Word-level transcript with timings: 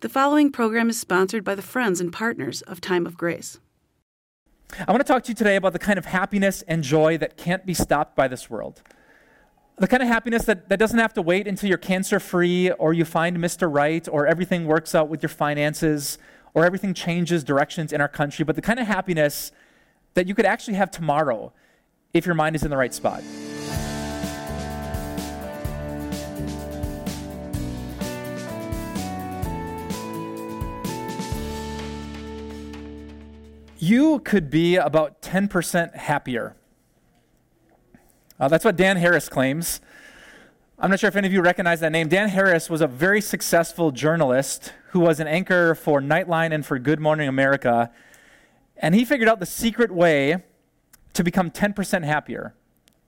The 0.00 0.10
following 0.10 0.52
program 0.52 0.90
is 0.90 1.00
sponsored 1.00 1.42
by 1.42 1.54
the 1.54 1.62
friends 1.62 2.02
and 2.02 2.12
partners 2.12 2.60
of 2.62 2.82
Time 2.82 3.06
of 3.06 3.16
Grace. 3.16 3.60
I 4.86 4.92
want 4.92 5.00
to 5.00 5.10
talk 5.10 5.22
to 5.24 5.30
you 5.30 5.34
today 5.34 5.56
about 5.56 5.72
the 5.72 5.78
kind 5.78 5.98
of 5.98 6.04
happiness 6.04 6.60
and 6.68 6.82
joy 6.82 7.16
that 7.16 7.38
can't 7.38 7.64
be 7.64 7.72
stopped 7.72 8.14
by 8.14 8.28
this 8.28 8.50
world. 8.50 8.82
The 9.78 9.88
kind 9.88 10.02
of 10.02 10.08
happiness 10.10 10.44
that, 10.44 10.68
that 10.68 10.78
doesn't 10.78 10.98
have 10.98 11.14
to 11.14 11.22
wait 11.22 11.48
until 11.48 11.70
you're 11.70 11.78
cancer 11.78 12.20
free 12.20 12.70
or 12.72 12.92
you 12.92 13.06
find 13.06 13.38
Mr. 13.38 13.72
Right 13.72 14.06
or 14.12 14.26
everything 14.26 14.66
works 14.66 14.94
out 14.94 15.08
with 15.08 15.22
your 15.22 15.30
finances 15.30 16.18
or 16.52 16.66
everything 16.66 16.92
changes 16.92 17.42
directions 17.42 17.90
in 17.90 18.02
our 18.02 18.08
country, 18.08 18.44
but 18.44 18.54
the 18.54 18.60
kind 18.60 18.78
of 18.78 18.86
happiness 18.86 19.50
that 20.12 20.28
you 20.28 20.34
could 20.34 20.44
actually 20.46 20.74
have 20.74 20.90
tomorrow 20.90 21.54
if 22.12 22.26
your 22.26 22.34
mind 22.34 22.54
is 22.54 22.62
in 22.64 22.68
the 22.68 22.76
right 22.76 22.92
spot. 22.92 23.22
You 33.86 34.18
could 34.20 34.50
be 34.50 34.76
about 34.76 35.22
10% 35.22 35.94
happier. 35.94 36.56
Uh, 38.38 38.48
that's 38.48 38.64
what 38.64 38.76
Dan 38.76 38.96
Harris 38.96 39.28
claims. 39.28 39.80
I'm 40.78 40.90
not 40.90 41.00
sure 41.00 41.08
if 41.08 41.16
any 41.16 41.26
of 41.26 41.32
you 41.32 41.40
recognize 41.40 41.80
that 41.80 41.92
name. 41.92 42.08
Dan 42.08 42.28
Harris 42.28 42.68
was 42.68 42.80
a 42.80 42.86
very 42.86 43.20
successful 43.20 43.90
journalist 43.92 44.72
who 44.90 45.00
was 45.00 45.20
an 45.20 45.26
anchor 45.26 45.74
for 45.74 46.00
Nightline 46.02 46.52
and 46.52 46.66
for 46.66 46.78
Good 46.78 47.00
Morning 47.00 47.28
America. 47.28 47.90
And 48.76 48.94
he 48.94 49.04
figured 49.04 49.28
out 49.28 49.40
the 49.40 49.46
secret 49.46 49.90
way 49.90 50.42
to 51.14 51.24
become 51.24 51.50
10% 51.50 52.04
happier. 52.04 52.54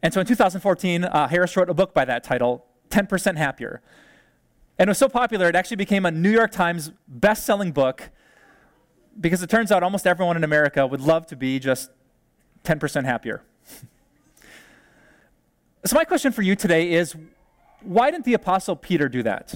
And 0.03 0.15
so 0.15 0.21
in 0.21 0.27
2014, 0.27 1.05
uh, 1.05 1.29
Harris 1.29 1.57
wrote 1.57 1.69
a 1.69 1.75
book 1.75 1.93
by 1.93 2.05
that 2.05 2.25
title, 2.25 2.65
10% 2.89 3.37
Happier. 3.37 3.83
And 4.79 4.89
it 4.89 4.91
was 4.93 4.99
so 4.99 5.09
popular, 5.09 5.49
it 5.49 5.57
actually 5.57 5.77
became 5.77 6.07
a 6.07 6.11
New 6.11 6.31
York 6.31 6.53
Times 6.53 6.93
best 7.09 7.45
selling 7.45 7.73
book 7.73 8.11
because 9.21 9.43
it 9.43 9.51
turns 9.51 9.73
out 9.73 9.83
almost 9.83 10.07
everyone 10.07 10.37
in 10.37 10.45
America 10.45 10.87
would 10.87 11.01
love 11.01 11.27
to 11.27 11.37
be 11.37 11.59
just 11.59 11.91
10% 12.65 13.05
happier. 13.05 13.43
so, 15.85 15.97
my 15.97 16.05
question 16.05 16.33
for 16.33 16.43
you 16.43 16.55
today 16.55 16.93
is 16.93 17.17
why 17.83 18.11
didn't 18.11 18.25
the 18.25 18.35
Apostle 18.35 18.77
Peter 18.77 19.09
do 19.09 19.23
that? 19.23 19.55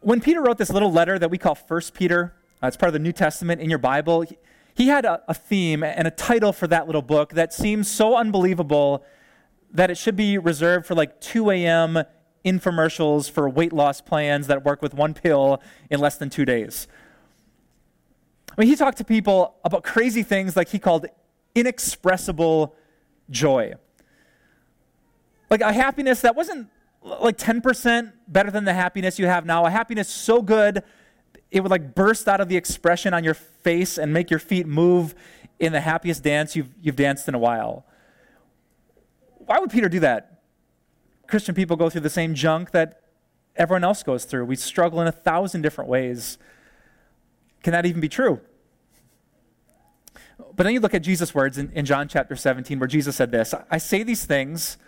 When 0.00 0.20
Peter 0.20 0.42
wrote 0.42 0.58
this 0.58 0.70
little 0.70 0.92
letter 0.92 1.18
that 1.18 1.30
we 1.30 1.38
call 1.38 1.54
First 1.54 1.94
Peter, 1.94 2.34
uh, 2.62 2.68
it's 2.68 2.76
part 2.76 2.88
of 2.88 2.92
the 2.92 2.98
New 2.98 3.12
Testament 3.12 3.60
in 3.60 3.68
your 3.68 3.78
Bible, 3.78 4.22
he, 4.22 4.38
he 4.74 4.88
had 4.88 5.04
a, 5.04 5.22
a 5.28 5.34
theme 5.34 5.82
and 5.82 6.06
a 6.06 6.10
title 6.10 6.52
for 6.52 6.66
that 6.68 6.86
little 6.86 7.02
book 7.02 7.32
that 7.32 7.52
seems 7.52 7.90
so 7.90 8.16
unbelievable 8.16 9.04
that 9.72 9.90
it 9.90 9.98
should 9.98 10.16
be 10.16 10.38
reserved 10.38 10.86
for 10.86 10.94
like 10.94 11.20
2 11.20 11.50
a.m. 11.50 12.02
infomercials 12.44 13.30
for 13.30 13.48
weight 13.48 13.72
loss 13.72 14.00
plans 14.00 14.46
that 14.46 14.64
work 14.64 14.80
with 14.80 14.94
one 14.94 15.12
pill 15.12 15.60
in 15.90 15.98
less 16.00 16.16
than 16.16 16.30
two 16.30 16.44
days. 16.44 16.86
I 18.56 18.60
mean, 18.60 18.68
he 18.68 18.76
talked 18.76 18.98
to 18.98 19.04
people 19.04 19.56
about 19.64 19.84
crazy 19.84 20.22
things 20.22 20.56
like 20.56 20.68
he 20.68 20.78
called 20.78 21.06
inexpressible 21.54 22.74
joy. 23.28 23.74
Like 25.50 25.60
a 25.60 25.72
happiness 25.72 26.22
that 26.22 26.34
wasn't 26.34 26.68
like 27.02 27.36
10% 27.36 28.12
better 28.28 28.50
than 28.50 28.64
the 28.64 28.74
happiness 28.74 29.18
you 29.18 29.26
have 29.26 29.44
now, 29.44 29.64
a 29.66 29.70
happiness 29.70 30.08
so 30.08 30.42
good 30.42 30.82
it 31.50 31.60
would 31.60 31.70
like 31.70 31.94
burst 31.94 32.28
out 32.28 32.40
of 32.40 32.48
the 32.48 32.56
expression 32.56 33.14
on 33.14 33.24
your 33.24 33.34
face 33.34 33.98
and 33.98 34.12
make 34.12 34.30
your 34.30 34.40
feet 34.40 34.66
move 34.66 35.14
in 35.58 35.72
the 35.72 35.80
happiest 35.80 36.22
dance 36.22 36.56
you've, 36.56 36.68
you've 36.82 36.96
danced 36.96 37.28
in 37.28 37.34
a 37.34 37.38
while. 37.38 37.86
Why 39.38 39.58
would 39.58 39.70
Peter 39.70 39.88
do 39.88 40.00
that? 40.00 40.42
Christian 41.28 41.54
people 41.54 41.76
go 41.76 41.88
through 41.88 42.02
the 42.02 42.10
same 42.10 42.34
junk 42.34 42.72
that 42.72 43.00
everyone 43.54 43.84
else 43.84 44.02
goes 44.02 44.24
through. 44.24 44.44
We 44.44 44.56
struggle 44.56 45.00
in 45.00 45.06
a 45.06 45.12
thousand 45.12 45.62
different 45.62 45.88
ways. 45.88 46.38
Can 47.66 47.72
that 47.72 47.84
even 47.84 48.00
be 48.00 48.08
true? 48.08 48.40
But 50.38 50.62
then 50.62 50.72
you 50.72 50.78
look 50.78 50.94
at 50.94 51.02
Jesus' 51.02 51.34
words 51.34 51.58
in, 51.58 51.72
in 51.72 51.84
John 51.84 52.06
chapter 52.06 52.36
17, 52.36 52.78
where 52.78 52.86
Jesus 52.86 53.16
said 53.16 53.32
this 53.32 53.52
I 53.68 53.78
say 53.78 54.04
these 54.04 54.24
things 54.24 54.78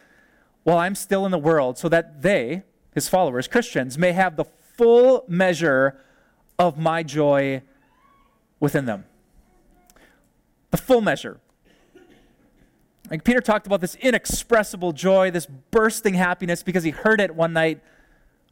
while 0.62 0.78
I'm 0.78 0.94
still 0.94 1.26
in 1.26 1.32
the 1.32 1.38
world, 1.38 1.76
so 1.76 1.88
that 1.88 2.22
they, 2.22 2.62
his 2.94 3.08
followers, 3.08 3.48
Christians, 3.48 3.98
may 3.98 4.12
have 4.12 4.36
the 4.36 4.44
full 4.44 5.24
measure 5.26 6.00
of 6.56 6.78
my 6.78 7.02
joy 7.02 7.62
within 8.60 8.84
them. 8.84 9.06
The 10.70 10.76
full 10.76 11.00
measure. 11.00 11.40
Like 13.10 13.24
Peter 13.24 13.40
talked 13.40 13.66
about 13.66 13.80
this 13.80 13.96
inexpressible 13.96 14.92
joy, 14.92 15.32
this 15.32 15.46
bursting 15.72 16.14
happiness, 16.14 16.62
because 16.62 16.84
he 16.84 16.90
heard 16.90 17.20
it 17.20 17.34
one 17.34 17.52
night 17.52 17.80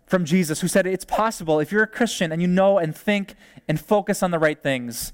from 0.06 0.24
Jesus, 0.24 0.60
who 0.60 0.68
said, 0.68 0.86
It's 0.86 1.04
possible 1.04 1.60
if 1.60 1.72
you're 1.72 1.82
a 1.82 1.88
Christian 1.88 2.32
and 2.32 2.40
you 2.40 2.48
know 2.48 2.78
and 2.78 2.96
think 2.96 3.34
and 3.68 3.78
focus 3.78 4.22
on 4.22 4.30
the 4.30 4.38
right 4.38 4.62
things 4.62 5.12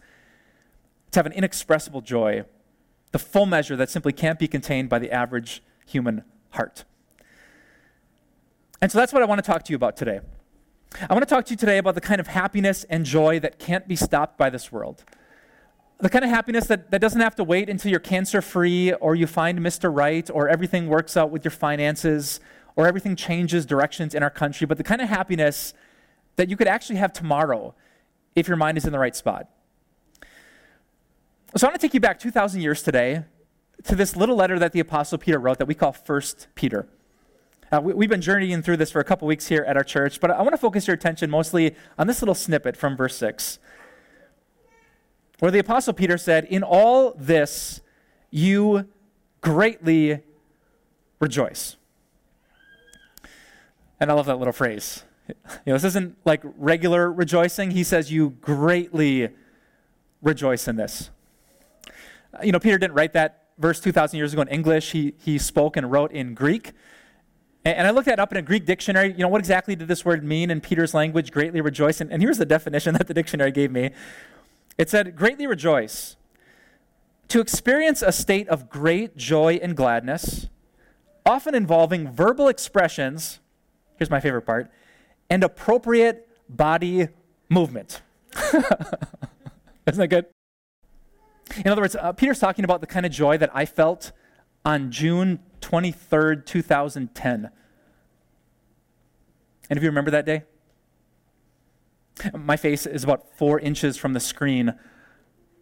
to 1.10 1.19
have 1.19 1.26
an 1.26 1.32
inexpressible 1.32 2.03
joy, 2.03 2.44
the 3.10 3.19
full 3.19 3.47
measure 3.47 3.76
that 3.76 3.91
simply 3.91 4.12
can't 4.12 4.38
be 4.38 4.48
contained 4.48 4.88
by 4.88 4.98
the 4.98 5.10
average 5.10 5.62
human 5.86 6.25
heart. 6.50 6.84
And 8.80 8.91
so 8.91 8.98
that's 8.98 9.12
what 9.12 9.22
I 9.22 9.26
want 9.26 9.42
to 9.42 9.48
talk 9.48 9.62
to 9.64 9.72
you 9.72 9.76
about 9.76 9.97
today. 9.97 10.20
I 11.09 11.14
want 11.14 11.26
to 11.26 11.34
talk 11.34 11.47
to 11.47 11.50
you 11.53 11.56
today 11.56 11.78
about 11.78 11.94
the 11.94 12.00
kind 12.00 12.20
of 12.20 12.26
happiness 12.26 12.84
and 12.84 13.04
joy 13.04 13.41
that 13.41 13.59
can't 13.59 13.88
be 13.88 13.97
stopped 13.97 14.36
by 14.36 14.50
this 14.50 14.70
world. 14.70 15.04
The 16.00 16.10
kind 16.10 16.24
of 16.24 16.30
happiness 16.30 16.66
that, 16.66 16.91
that 16.91 17.00
doesn't 17.00 17.20
have 17.20 17.36
to 17.36 17.44
wait 17.44 17.70
until 17.70 17.91
you're 17.91 18.00
cancer 18.00 18.42
free 18.42 18.92
or 18.94 19.14
you 19.14 19.26
find 19.26 19.60
Mr. 19.60 19.94
Right 19.94 20.28
or 20.30 20.48
everything 20.48 20.88
works 20.88 21.16
out 21.16 21.30
with 21.30 21.44
your 21.44 21.53
finances 21.53 22.41
or 22.77 22.87
everything 22.87 23.16
changes 23.16 23.66
directions 23.66 24.15
in 24.15 24.22
our 24.22 24.31
country, 24.31 24.66
but 24.66 24.78
the 24.78 24.84
kind 24.84 25.00
of 25.00 25.09
happiness 25.09 25.75
that 26.37 26.49
you 26.49 26.56
could 26.56 26.69
actually 26.69 26.97
have 26.97 27.12
tomorrow 27.12 27.75
if 28.34 28.49
your 28.49 28.56
mind 28.56 28.78
is 28.78 28.84
in 28.84 28.93
the 28.93 28.99
right 28.99 29.15
spot. 29.15 29.49
So 31.55 31.66
I 31.66 31.71
want 31.71 31.81
to 31.81 31.87
take 31.87 31.93
you 31.93 32.00
back 32.00 32.19
2,000 32.19 32.62
years 32.62 32.83
today 32.83 33.25
to 33.84 33.94
this 33.94 34.16
little 34.16 34.37
letter 34.37 34.59
that 34.59 34.72
the 34.72 34.81
Apostle 34.81 35.19
Peter 35.19 35.38
wrote 35.38 35.59
that 35.59 35.66
we 35.66 35.75
call 35.75 35.93
First 35.93 36.49
Peter. 36.55 36.88
Uh, 37.71 37.81
we, 37.81 38.05
have 38.05 38.10
been 38.10 38.21
journeying 38.21 38.62
through 38.62 38.77
this 38.77 38.91
for 38.91 39.00
a 39.00 39.04
couple 39.04 39.27
weeks 39.27 39.49
here 39.49 39.65
at 39.66 39.77
our 39.77 39.84
church, 39.84 40.21
but 40.21 40.31
I 40.31 40.43
want 40.43 40.53
to 40.53 40.59
focus 40.59 40.87
your 40.87 40.94
attention 40.94 41.31
mostly 41.31 41.75
on 41.99 42.06
this 42.06 42.21
little 42.21 42.34
snippet 42.34 42.77
from 42.77 42.97
verse 42.97 43.16
6, 43.16 43.59
where 45.39 45.50
the 45.50 45.59
Apostle 45.59 45.94
Peter 45.94 46.19
said, 46.19 46.44
In 46.47 46.62
all 46.62 47.15
this 47.19 47.81
you 48.31 48.89
greatly 49.41 50.21
rejoice. 51.19 51.77
And 54.02 54.10
I 54.10 54.14
love 54.14 54.26
that 54.26 54.38
little 54.38 54.52
phrase. 54.52 55.04
You 55.28 55.34
know, 55.66 55.74
this 55.74 55.84
isn't 55.84 56.16
like 56.24 56.40
regular 56.42 57.12
rejoicing. 57.12 57.70
He 57.70 57.84
says, 57.84 58.10
You 58.10 58.30
greatly 58.30 59.28
rejoice 60.20 60.66
in 60.66 60.74
this. 60.74 61.10
You 62.42 62.50
know, 62.50 62.58
Peter 62.58 62.78
didn't 62.78 62.94
write 62.94 63.12
that 63.12 63.44
verse 63.58 63.78
2,000 63.78 64.16
years 64.16 64.32
ago 64.32 64.42
in 64.42 64.48
English. 64.48 64.91
He, 64.91 65.14
he 65.18 65.38
spoke 65.38 65.76
and 65.76 65.88
wrote 65.88 66.10
in 66.10 66.34
Greek. 66.34 66.72
And, 67.64 67.76
and 67.76 67.86
I 67.86 67.91
looked 67.91 68.06
that 68.06 68.18
up 68.18 68.32
in 68.32 68.38
a 68.38 68.42
Greek 68.42 68.66
dictionary. 68.66 69.12
You 69.12 69.18
know, 69.18 69.28
what 69.28 69.38
exactly 69.38 69.76
did 69.76 69.86
this 69.86 70.04
word 70.04 70.24
mean 70.24 70.50
in 70.50 70.60
Peter's 70.60 70.94
language, 70.94 71.30
greatly 71.30 71.60
rejoice? 71.60 72.00
And, 72.00 72.10
and 72.10 72.20
here's 72.20 72.38
the 72.38 72.44
definition 72.44 72.94
that 72.98 73.06
the 73.06 73.14
dictionary 73.14 73.52
gave 73.52 73.70
me 73.70 73.91
it 74.78 74.91
said, 74.91 75.14
greatly 75.14 75.46
rejoice. 75.46 76.16
To 77.28 77.38
experience 77.38 78.02
a 78.02 78.10
state 78.10 78.48
of 78.48 78.68
great 78.68 79.16
joy 79.16 79.60
and 79.62 79.76
gladness, 79.76 80.48
often 81.24 81.54
involving 81.54 82.10
verbal 82.10 82.48
expressions 82.48 83.38
here's 84.02 84.10
my 84.10 84.18
favorite 84.18 84.42
part, 84.42 84.68
and 85.30 85.44
appropriate 85.44 86.28
body 86.48 87.06
movement. 87.48 88.02
Isn't 89.86 90.00
that 90.00 90.08
good? 90.08 90.26
In 91.64 91.70
other 91.70 91.82
words, 91.82 91.94
uh, 91.94 92.12
Peter's 92.12 92.41
talking 92.41 92.64
about 92.64 92.80
the 92.80 92.88
kind 92.88 93.06
of 93.06 93.12
joy 93.12 93.38
that 93.38 93.54
I 93.54 93.64
felt 93.64 94.10
on 94.64 94.91
June 94.91 95.38
23rd, 95.60 96.44
2010. 96.44 97.50
And 99.70 99.76
if 99.76 99.82
you 99.84 99.88
remember 99.88 100.10
that 100.10 100.26
day? 100.26 100.42
My 102.36 102.56
face 102.56 102.84
is 102.84 103.04
about 103.04 103.38
four 103.38 103.60
inches 103.60 103.97
from 103.97 104.15
the 104.15 104.21
screen 104.21 104.74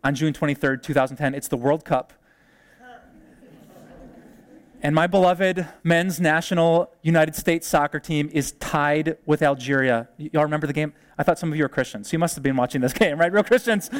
on 0.03 0.15
June 0.15 0.33
23rd, 0.33 0.83
2010. 0.83 1.35
It's 1.35 1.49
the 1.49 1.59
World 1.59 1.85
Cup 1.85 2.15
and 4.83 4.95
my 4.95 5.07
beloved 5.07 5.67
men's 5.83 6.21
national 6.21 6.93
United 7.03 7.35
States 7.35 7.67
soccer 7.67 8.01
team 8.01 8.31
is 8.33 8.53
tied 8.53 9.19
with 9.27 9.43
Algeria. 9.43 10.09
Y'all 10.17 10.43
remember 10.43 10.67
the 10.67 10.73
game? 10.73 10.93
I 11.19 11.23
thought 11.23 11.39
some 11.39 11.53
of 11.53 11.59
you 11.59 11.65
are 11.65 11.69
Christians, 11.69 12.13
you 12.13 12.19
must 12.19 12.35
have 12.35 12.43
been 12.43 12.57
watching 12.57 12.81
this 12.81 12.93
game, 13.05 13.19
right? 13.19 13.33
Real 13.33 13.45
Christians 13.45 13.91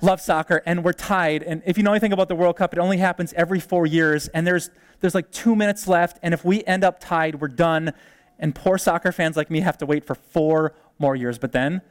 love 0.00 0.20
soccer, 0.20 0.62
and 0.66 0.84
we're 0.84 0.92
tied. 0.92 1.42
And 1.42 1.62
if 1.66 1.76
you 1.76 1.84
know 1.84 1.92
anything 1.92 2.12
about 2.12 2.28
the 2.28 2.34
World 2.34 2.56
Cup, 2.56 2.72
it 2.72 2.78
only 2.78 2.98
happens 2.98 3.32
every 3.34 3.60
four 3.60 3.86
years, 3.86 4.28
and 4.28 4.46
there's, 4.46 4.70
there's 5.00 5.14
like 5.14 5.30
two 5.30 5.54
minutes 5.54 5.86
left, 5.86 6.18
and 6.22 6.34
if 6.34 6.44
we 6.44 6.64
end 6.64 6.84
up 6.84 7.00
tied, 7.00 7.40
we're 7.40 7.48
done. 7.48 7.92
And 8.40 8.54
poor 8.54 8.78
soccer 8.78 9.10
fans 9.10 9.36
like 9.36 9.50
me 9.50 9.60
have 9.60 9.78
to 9.78 9.86
wait 9.86 10.04
for 10.04 10.14
four 10.14 10.74
more 10.98 11.16
years. 11.16 11.38
But 11.38 11.52
then, 11.52 11.82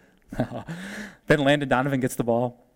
then 1.27 1.39
Landon 1.39 1.67
Donovan 1.67 1.99
gets 1.99 2.15
the 2.15 2.23
ball 2.23 2.66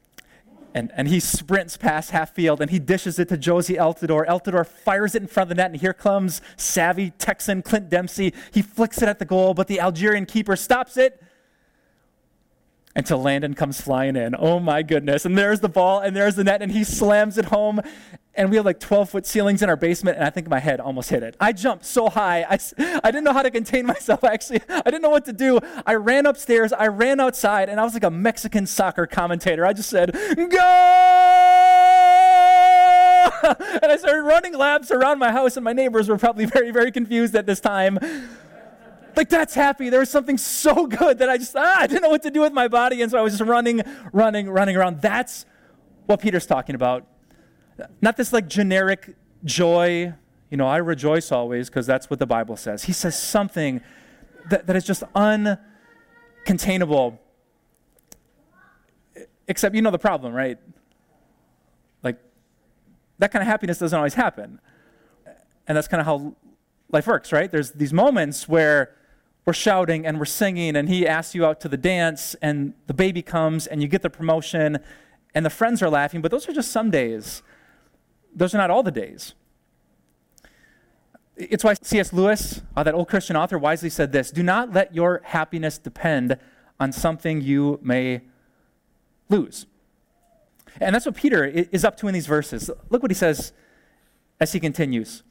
and, 0.73 0.91
and 0.95 1.07
he 1.07 1.19
sprints 1.19 1.77
past 1.77 2.11
half 2.11 2.33
field 2.33 2.61
and 2.61 2.71
he 2.71 2.79
dishes 2.79 3.19
it 3.19 3.29
to 3.29 3.37
Jozy 3.37 3.77
Altidore. 3.77 4.27
Altidore 4.27 4.65
fires 4.65 5.15
it 5.15 5.21
in 5.21 5.27
front 5.27 5.51
of 5.51 5.57
the 5.57 5.61
net, 5.61 5.71
and 5.71 5.79
here 5.79 5.93
comes 5.93 6.41
savvy 6.57 7.11
Texan 7.11 7.61
Clint 7.61 7.89
Dempsey. 7.89 8.33
He 8.51 8.61
flicks 8.61 9.01
it 9.01 9.07
at 9.07 9.19
the 9.19 9.25
goal, 9.25 9.53
but 9.53 9.67
the 9.67 9.79
Algerian 9.79 10.25
keeper 10.25 10.55
stops 10.55 10.97
it 10.97 11.21
until 12.95 13.21
Landon 13.21 13.53
comes 13.53 13.79
flying 13.79 14.15
in. 14.15 14.35
Oh 14.37 14.59
my 14.59 14.83
goodness. 14.83 15.25
And 15.25 15.37
there's 15.37 15.59
the 15.59 15.69
ball, 15.69 15.99
and 15.99 16.15
there's 16.15 16.35
the 16.35 16.43
net, 16.43 16.61
and 16.61 16.71
he 16.71 16.83
slams 16.83 17.37
it 17.37 17.45
home. 17.45 17.81
And 18.33 18.49
we 18.49 18.55
have 18.55 18.65
like 18.65 18.79
12 18.79 19.09
foot 19.09 19.25
ceilings 19.25 19.61
in 19.61 19.69
our 19.69 19.75
basement, 19.75 20.17
and 20.17 20.25
I 20.25 20.29
think 20.29 20.47
my 20.47 20.59
head 20.59 20.79
almost 20.79 21.09
hit 21.09 21.21
it. 21.21 21.35
I 21.39 21.51
jumped 21.51 21.85
so 21.85 22.09
high. 22.09 22.43
I, 22.43 22.57
I 23.03 23.11
didn't 23.11 23.25
know 23.25 23.33
how 23.33 23.43
to 23.43 23.51
contain 23.51 23.85
myself, 23.93 24.23
I 24.23 24.33
actually. 24.33 24.61
I 24.69 24.83
didn't 24.83 25.01
know 25.01 25.09
what 25.09 25.25
to 25.25 25.33
do. 25.33 25.59
I 25.85 25.95
ran 25.95 26.25
upstairs, 26.25 26.71
I 26.73 26.87
ran 26.87 27.19
outside, 27.19 27.69
and 27.69 27.79
I 27.79 27.83
was 27.83 27.93
like 27.93 28.03
a 28.03 28.11
Mexican 28.11 28.65
soccer 28.65 29.05
commentator. 29.05 29.65
I 29.65 29.73
just 29.73 29.89
said, 29.89 30.13
Go! 30.13 31.57
and 33.43 33.91
I 33.91 33.97
started 33.97 34.21
running 34.23 34.57
laps 34.57 34.91
around 34.91 35.19
my 35.19 35.31
house, 35.31 35.57
and 35.57 35.63
my 35.63 35.73
neighbors 35.73 36.07
were 36.07 36.17
probably 36.17 36.45
very, 36.57 36.71
very 36.71 36.91
confused 36.91 37.35
at 37.35 37.45
this 37.45 37.59
time. 37.59 37.99
Like, 39.15 39.29
that's 39.29 39.53
happy. 39.53 39.89
There 39.89 39.99
was 39.99 40.09
something 40.09 40.37
so 40.37 40.87
good 40.87 41.19
that 41.19 41.29
I 41.29 41.37
just, 41.37 41.55
ah, 41.55 41.79
I 41.79 41.87
didn't 41.87 42.03
know 42.03 42.09
what 42.09 42.23
to 42.23 42.31
do 42.31 42.41
with 42.41 42.53
my 42.53 42.67
body. 42.67 43.01
And 43.01 43.11
so 43.11 43.17
I 43.17 43.21
was 43.21 43.37
just 43.37 43.47
running, 43.47 43.81
running, 44.13 44.49
running 44.49 44.75
around. 44.75 45.01
That's 45.01 45.45
what 46.05 46.21
Peter's 46.21 46.45
talking 46.45 46.75
about. 46.75 47.07
Not 48.01 48.17
this 48.17 48.31
like 48.31 48.47
generic 48.47 49.15
joy, 49.43 50.13
you 50.49 50.57
know, 50.57 50.67
I 50.67 50.77
rejoice 50.77 51.31
always 51.31 51.69
because 51.69 51.87
that's 51.87 52.09
what 52.09 52.19
the 52.19 52.25
Bible 52.25 52.55
says. 52.55 52.83
He 52.83 52.93
says 52.93 53.21
something 53.21 53.81
that, 54.49 54.67
that 54.67 54.75
is 54.75 54.83
just 54.83 55.03
uncontainable. 55.15 57.17
Except, 59.47 59.75
you 59.75 59.81
know 59.81 59.91
the 59.91 59.99
problem, 59.99 60.33
right? 60.33 60.57
Like, 62.03 62.17
that 63.19 63.31
kind 63.31 63.41
of 63.41 63.47
happiness 63.47 63.79
doesn't 63.79 63.97
always 63.97 64.13
happen. 64.13 64.59
And 65.67 65.75
that's 65.75 65.87
kind 65.87 65.99
of 65.99 66.07
how 66.07 66.35
life 66.91 67.07
works, 67.07 67.31
right? 67.31 67.51
There's 67.51 67.71
these 67.71 67.93
moments 67.93 68.47
where 68.47 68.95
we're 69.45 69.53
shouting 69.53 70.05
and 70.05 70.19
we're 70.19 70.25
singing, 70.25 70.75
and 70.75 70.87
he 70.87 71.07
asks 71.07 71.33
you 71.33 71.45
out 71.45 71.59
to 71.61 71.67
the 71.67 71.77
dance, 71.77 72.35
and 72.41 72.73
the 72.87 72.93
baby 72.93 73.21
comes, 73.21 73.67
and 73.67 73.81
you 73.81 73.87
get 73.87 74.01
the 74.01 74.09
promotion, 74.09 74.79
and 75.33 75.45
the 75.45 75.49
friends 75.49 75.81
are 75.81 75.89
laughing, 75.89 76.21
but 76.21 76.31
those 76.31 76.47
are 76.47 76.53
just 76.53 76.71
some 76.71 76.91
days. 76.91 77.41
Those 78.35 78.53
are 78.53 78.57
not 78.57 78.69
all 78.69 78.83
the 78.83 78.91
days. 78.91 79.33
It's 81.35 81.63
why 81.63 81.73
C.S. 81.81 82.13
Lewis, 82.13 82.61
uh, 82.75 82.83
that 82.83 82.93
old 82.93 83.07
Christian 83.07 83.35
author, 83.35 83.57
wisely 83.57 83.89
said 83.89 84.11
this 84.11 84.31
Do 84.31 84.43
not 84.43 84.71
let 84.73 84.93
your 84.93 85.21
happiness 85.23 85.77
depend 85.77 86.37
on 86.79 86.91
something 86.91 87.41
you 87.41 87.79
may 87.81 88.21
lose. 89.29 89.65
And 90.79 90.95
that's 90.95 91.05
what 91.05 91.15
Peter 91.15 91.45
is 91.45 91.83
up 91.83 91.97
to 91.97 92.07
in 92.07 92.13
these 92.13 92.27
verses. 92.27 92.69
Look 92.89 93.01
what 93.01 93.11
he 93.11 93.15
says 93.15 93.53
as 94.39 94.53
he 94.53 94.59
continues. 94.59 95.23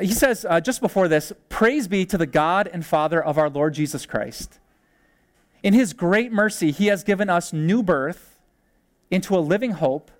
He 0.00 0.12
says, 0.12 0.46
uh, 0.48 0.60
just 0.60 0.80
before 0.80 1.08
this, 1.08 1.32
Praise 1.58 1.88
be 1.88 2.06
to 2.06 2.16
the 2.16 2.24
God 2.24 2.70
and 2.72 2.86
Father 2.86 3.20
of 3.20 3.36
our 3.36 3.50
Lord 3.50 3.74
Jesus 3.74 4.06
Christ. 4.06 4.60
In 5.60 5.74
his 5.74 5.92
great 5.92 6.30
mercy, 6.30 6.70
he 6.70 6.86
has 6.86 7.02
given 7.02 7.28
us 7.28 7.52
new 7.52 7.82
birth 7.82 8.38
into 9.10 9.36
a 9.36 9.40
living 9.40 9.72
hope 9.72 10.12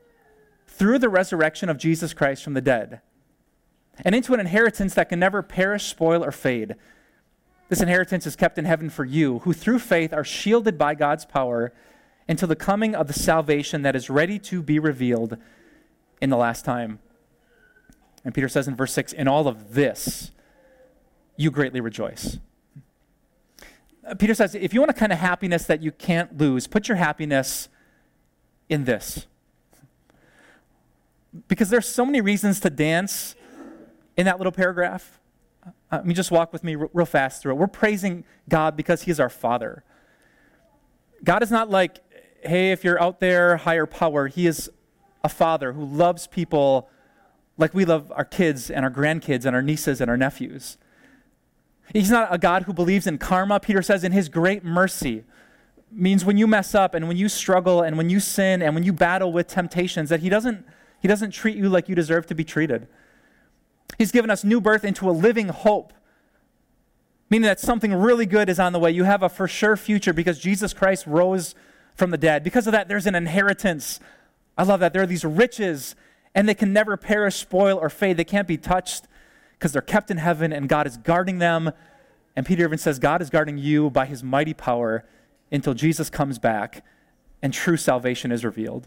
through 0.66 0.98
the 0.98 1.08
resurrection 1.08 1.68
of 1.68 1.78
Jesus 1.78 2.12
Christ 2.12 2.42
from 2.42 2.54
the 2.54 2.60
dead, 2.60 3.02
and 4.04 4.16
into 4.16 4.34
an 4.34 4.40
inheritance 4.40 4.94
that 4.94 5.10
can 5.10 5.20
never 5.20 5.40
perish, 5.40 5.84
spoil, 5.84 6.24
or 6.24 6.32
fade. 6.32 6.74
This 7.68 7.80
inheritance 7.80 8.26
is 8.26 8.34
kept 8.34 8.58
in 8.58 8.64
heaven 8.64 8.90
for 8.90 9.04
you, 9.04 9.38
who 9.38 9.52
through 9.52 9.78
faith 9.78 10.12
are 10.12 10.24
shielded 10.24 10.76
by 10.76 10.96
God's 10.96 11.24
power 11.24 11.72
until 12.26 12.48
the 12.48 12.56
coming 12.56 12.96
of 12.96 13.06
the 13.06 13.12
salvation 13.12 13.82
that 13.82 13.94
is 13.94 14.10
ready 14.10 14.40
to 14.40 14.60
be 14.60 14.80
revealed 14.80 15.36
in 16.20 16.30
the 16.30 16.36
last 16.36 16.64
time. 16.64 16.98
And 18.24 18.34
Peter 18.34 18.48
says 18.48 18.66
in 18.66 18.74
verse 18.74 18.92
6 18.92 19.12
In 19.12 19.28
all 19.28 19.46
of 19.46 19.74
this, 19.74 20.32
you 21.38 21.50
greatly 21.50 21.80
rejoice. 21.80 22.38
Uh, 24.06 24.14
Peter 24.14 24.34
says, 24.34 24.54
if 24.54 24.74
you 24.74 24.80
want 24.80 24.90
a 24.90 24.94
kind 24.94 25.12
of 25.12 25.18
happiness 25.18 25.64
that 25.64 25.82
you 25.82 25.90
can't 25.90 26.36
lose, 26.36 26.66
put 26.66 26.88
your 26.88 26.96
happiness 26.96 27.70
in 28.68 28.84
this. 28.84 29.26
Because 31.46 31.70
there's 31.70 31.88
so 31.88 32.04
many 32.04 32.20
reasons 32.20 32.60
to 32.60 32.68
dance 32.68 33.34
in 34.18 34.26
that 34.26 34.36
little 34.36 34.52
paragraph. 34.52 35.18
Uh, 35.64 35.70
let 35.92 36.06
me 36.06 36.12
just 36.12 36.30
walk 36.30 36.52
with 36.52 36.62
me 36.62 36.74
real 36.74 37.06
fast 37.06 37.40
through 37.40 37.52
it. 37.52 37.56
We're 37.56 37.66
praising 37.68 38.24
God 38.48 38.76
because 38.76 39.02
He 39.02 39.10
is 39.10 39.20
our 39.20 39.30
Father. 39.30 39.84
God 41.24 41.42
is 41.42 41.50
not 41.50 41.70
like 41.70 42.00
hey, 42.42 42.70
if 42.70 42.84
you're 42.84 43.00
out 43.02 43.20
there, 43.20 43.56
higher 43.56 43.86
power, 43.86 44.28
He 44.28 44.46
is 44.46 44.70
a 45.24 45.28
father 45.28 45.72
who 45.72 45.84
loves 45.84 46.26
people 46.26 46.88
like 47.56 47.74
we 47.74 47.84
love 47.84 48.12
our 48.14 48.24
kids 48.24 48.70
and 48.70 48.84
our 48.84 48.90
grandkids 48.90 49.44
and 49.44 49.54
our 49.56 49.62
nieces 49.62 50.00
and 50.00 50.10
our 50.10 50.16
nephews. 50.16 50.78
He's 51.92 52.10
not 52.10 52.32
a 52.32 52.38
God 52.38 52.64
who 52.64 52.72
believes 52.72 53.06
in 53.06 53.18
karma. 53.18 53.60
Peter 53.60 53.82
says, 53.82 54.04
in 54.04 54.12
His 54.12 54.28
great 54.28 54.64
mercy, 54.64 55.24
means 55.90 56.24
when 56.24 56.36
you 56.36 56.46
mess 56.46 56.74
up 56.74 56.94
and 56.94 57.08
when 57.08 57.16
you 57.16 57.28
struggle 57.28 57.82
and 57.82 57.96
when 57.96 58.10
you 58.10 58.20
sin 58.20 58.60
and 58.60 58.74
when 58.74 58.84
you 58.84 58.92
battle 58.92 59.32
with 59.32 59.46
temptations, 59.46 60.10
that 60.10 60.20
He 60.20 60.28
doesn't, 60.28 60.66
he 61.00 61.08
doesn't 61.08 61.30
treat 61.30 61.56
you 61.56 61.68
like 61.68 61.88
you 61.88 61.94
deserve 61.94 62.26
to 62.26 62.34
be 62.34 62.44
treated. 62.44 62.88
He's 63.96 64.12
given 64.12 64.30
us 64.30 64.44
new 64.44 64.60
birth 64.60 64.84
into 64.84 65.08
a 65.08 65.12
living 65.12 65.48
hope 65.48 65.92
meaning 67.30 67.46
that 67.46 67.60
something 67.60 67.94
really 67.94 68.26
good 68.26 68.48
is 68.48 68.58
on 68.58 68.72
the 68.72 68.78
way. 68.78 68.90
You 68.90 69.04
have 69.04 69.22
a 69.22 69.28
for 69.28 69.46
sure 69.46 69.76
future 69.76 70.12
because 70.12 70.38
Jesus 70.38 70.72
Christ 70.72 71.06
rose 71.06 71.54
from 71.94 72.10
the 72.10 72.18
dead. 72.18 72.42
Because 72.42 72.66
of 72.66 72.72
that, 72.72 72.88
there's 72.88 73.06
an 73.06 73.14
inheritance. 73.14 74.00
I 74.56 74.62
love 74.62 74.80
that. 74.80 74.92
There 74.92 75.02
are 75.02 75.06
these 75.06 75.24
riches, 75.24 75.94
and 76.34 76.48
they 76.48 76.54
can 76.54 76.72
never 76.72 76.96
perish, 76.96 77.36
spoil, 77.36 77.78
or 77.78 77.90
fade. 77.90 78.16
They 78.16 78.24
can't 78.24 78.48
be 78.48 78.56
touched 78.56 79.06
because 79.58 79.72
they're 79.72 79.82
kept 79.82 80.10
in 80.10 80.18
heaven, 80.18 80.52
and 80.52 80.68
God 80.68 80.86
is 80.86 80.96
guarding 80.96 81.38
them. 81.38 81.72
And 82.36 82.46
Peter 82.46 82.64
even 82.64 82.78
says, 82.78 83.00
God 83.00 83.20
is 83.20 83.30
guarding 83.30 83.58
you 83.58 83.90
by 83.90 84.06
his 84.06 84.22
mighty 84.22 84.54
power 84.54 85.04
until 85.50 85.74
Jesus 85.74 86.08
comes 86.08 86.38
back 86.38 86.84
and 87.42 87.52
true 87.52 87.76
salvation 87.76 88.30
is 88.30 88.44
revealed. 88.44 88.86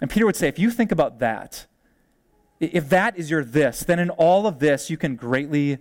And 0.00 0.10
Peter 0.10 0.24
would 0.24 0.36
say, 0.36 0.48
if 0.48 0.58
you 0.58 0.70
think 0.70 0.92
about 0.92 1.18
that, 1.18 1.66
if 2.60 2.88
that 2.88 3.18
is 3.18 3.30
your 3.30 3.44
this, 3.44 3.80
then 3.80 3.98
in 3.98 4.10
all 4.10 4.46
of 4.46 4.58
this 4.58 4.88
you 4.88 4.96
can 4.96 5.16
greatly 5.16 5.78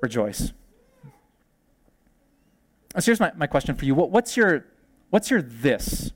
rejoice. 0.00 0.52
So 2.98 3.02
here's 3.04 3.20
my, 3.20 3.30
my 3.36 3.46
question 3.46 3.74
for 3.74 3.84
you. 3.84 3.94
What, 3.94 4.10
what's, 4.10 4.36
your, 4.36 4.64
what's 5.10 5.30
your 5.30 5.42
this? 5.42 6.12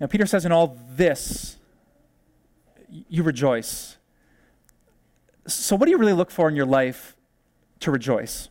Now, 0.00 0.06
Peter 0.08 0.26
says, 0.26 0.44
in 0.44 0.52
all 0.52 0.76
this, 0.90 1.56
you 2.90 3.22
rejoice. 3.22 3.96
So, 5.46 5.76
what 5.76 5.86
do 5.86 5.90
you 5.90 5.98
really 5.98 6.12
look 6.12 6.30
for 6.30 6.48
in 6.48 6.56
your 6.56 6.66
life 6.66 7.16
to 7.80 7.90
rejoice? 7.90 8.48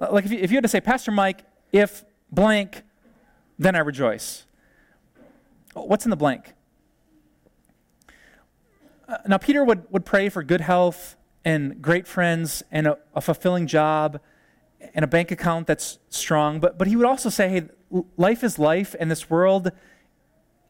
Like, 0.00 0.24
if 0.24 0.32
you, 0.32 0.38
if 0.38 0.50
you 0.50 0.56
had 0.56 0.64
to 0.64 0.68
say, 0.68 0.80
Pastor 0.80 1.10
Mike, 1.10 1.44
if 1.72 2.04
blank, 2.32 2.82
then 3.58 3.76
I 3.76 3.80
rejoice. 3.80 4.46
What's 5.74 6.06
in 6.06 6.10
the 6.10 6.16
blank? 6.16 6.54
Uh, 9.06 9.18
now, 9.26 9.38
Peter 9.38 9.62
would, 9.62 9.90
would 9.90 10.06
pray 10.06 10.28
for 10.28 10.42
good 10.42 10.62
health 10.62 11.16
and 11.44 11.82
great 11.82 12.06
friends 12.06 12.62
and 12.70 12.86
a, 12.86 12.98
a, 13.14 13.20
fulfilling 13.20 13.66
job 13.66 14.20
and 14.94 15.04
a 15.04 15.08
bank 15.08 15.30
account 15.30 15.66
that's 15.66 15.98
strong. 16.08 16.60
But, 16.60 16.78
but 16.78 16.86
he 16.86 16.96
would 16.96 17.06
also 17.06 17.28
say, 17.28 17.48
hey, 17.48 17.68
life 18.16 18.44
is 18.44 18.58
life 18.58 18.94
and 18.98 19.10
this 19.10 19.28
world 19.28 19.72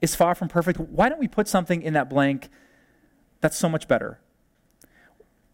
is 0.00 0.14
far 0.14 0.34
from 0.34 0.48
perfect. 0.48 0.78
Why 0.78 1.08
don't 1.08 1.20
we 1.20 1.28
put 1.28 1.48
something 1.48 1.82
in 1.82 1.92
that 1.94 2.08
blank 2.08 2.48
that's 3.40 3.56
so 3.56 3.68
much 3.68 3.88
better? 3.88 4.20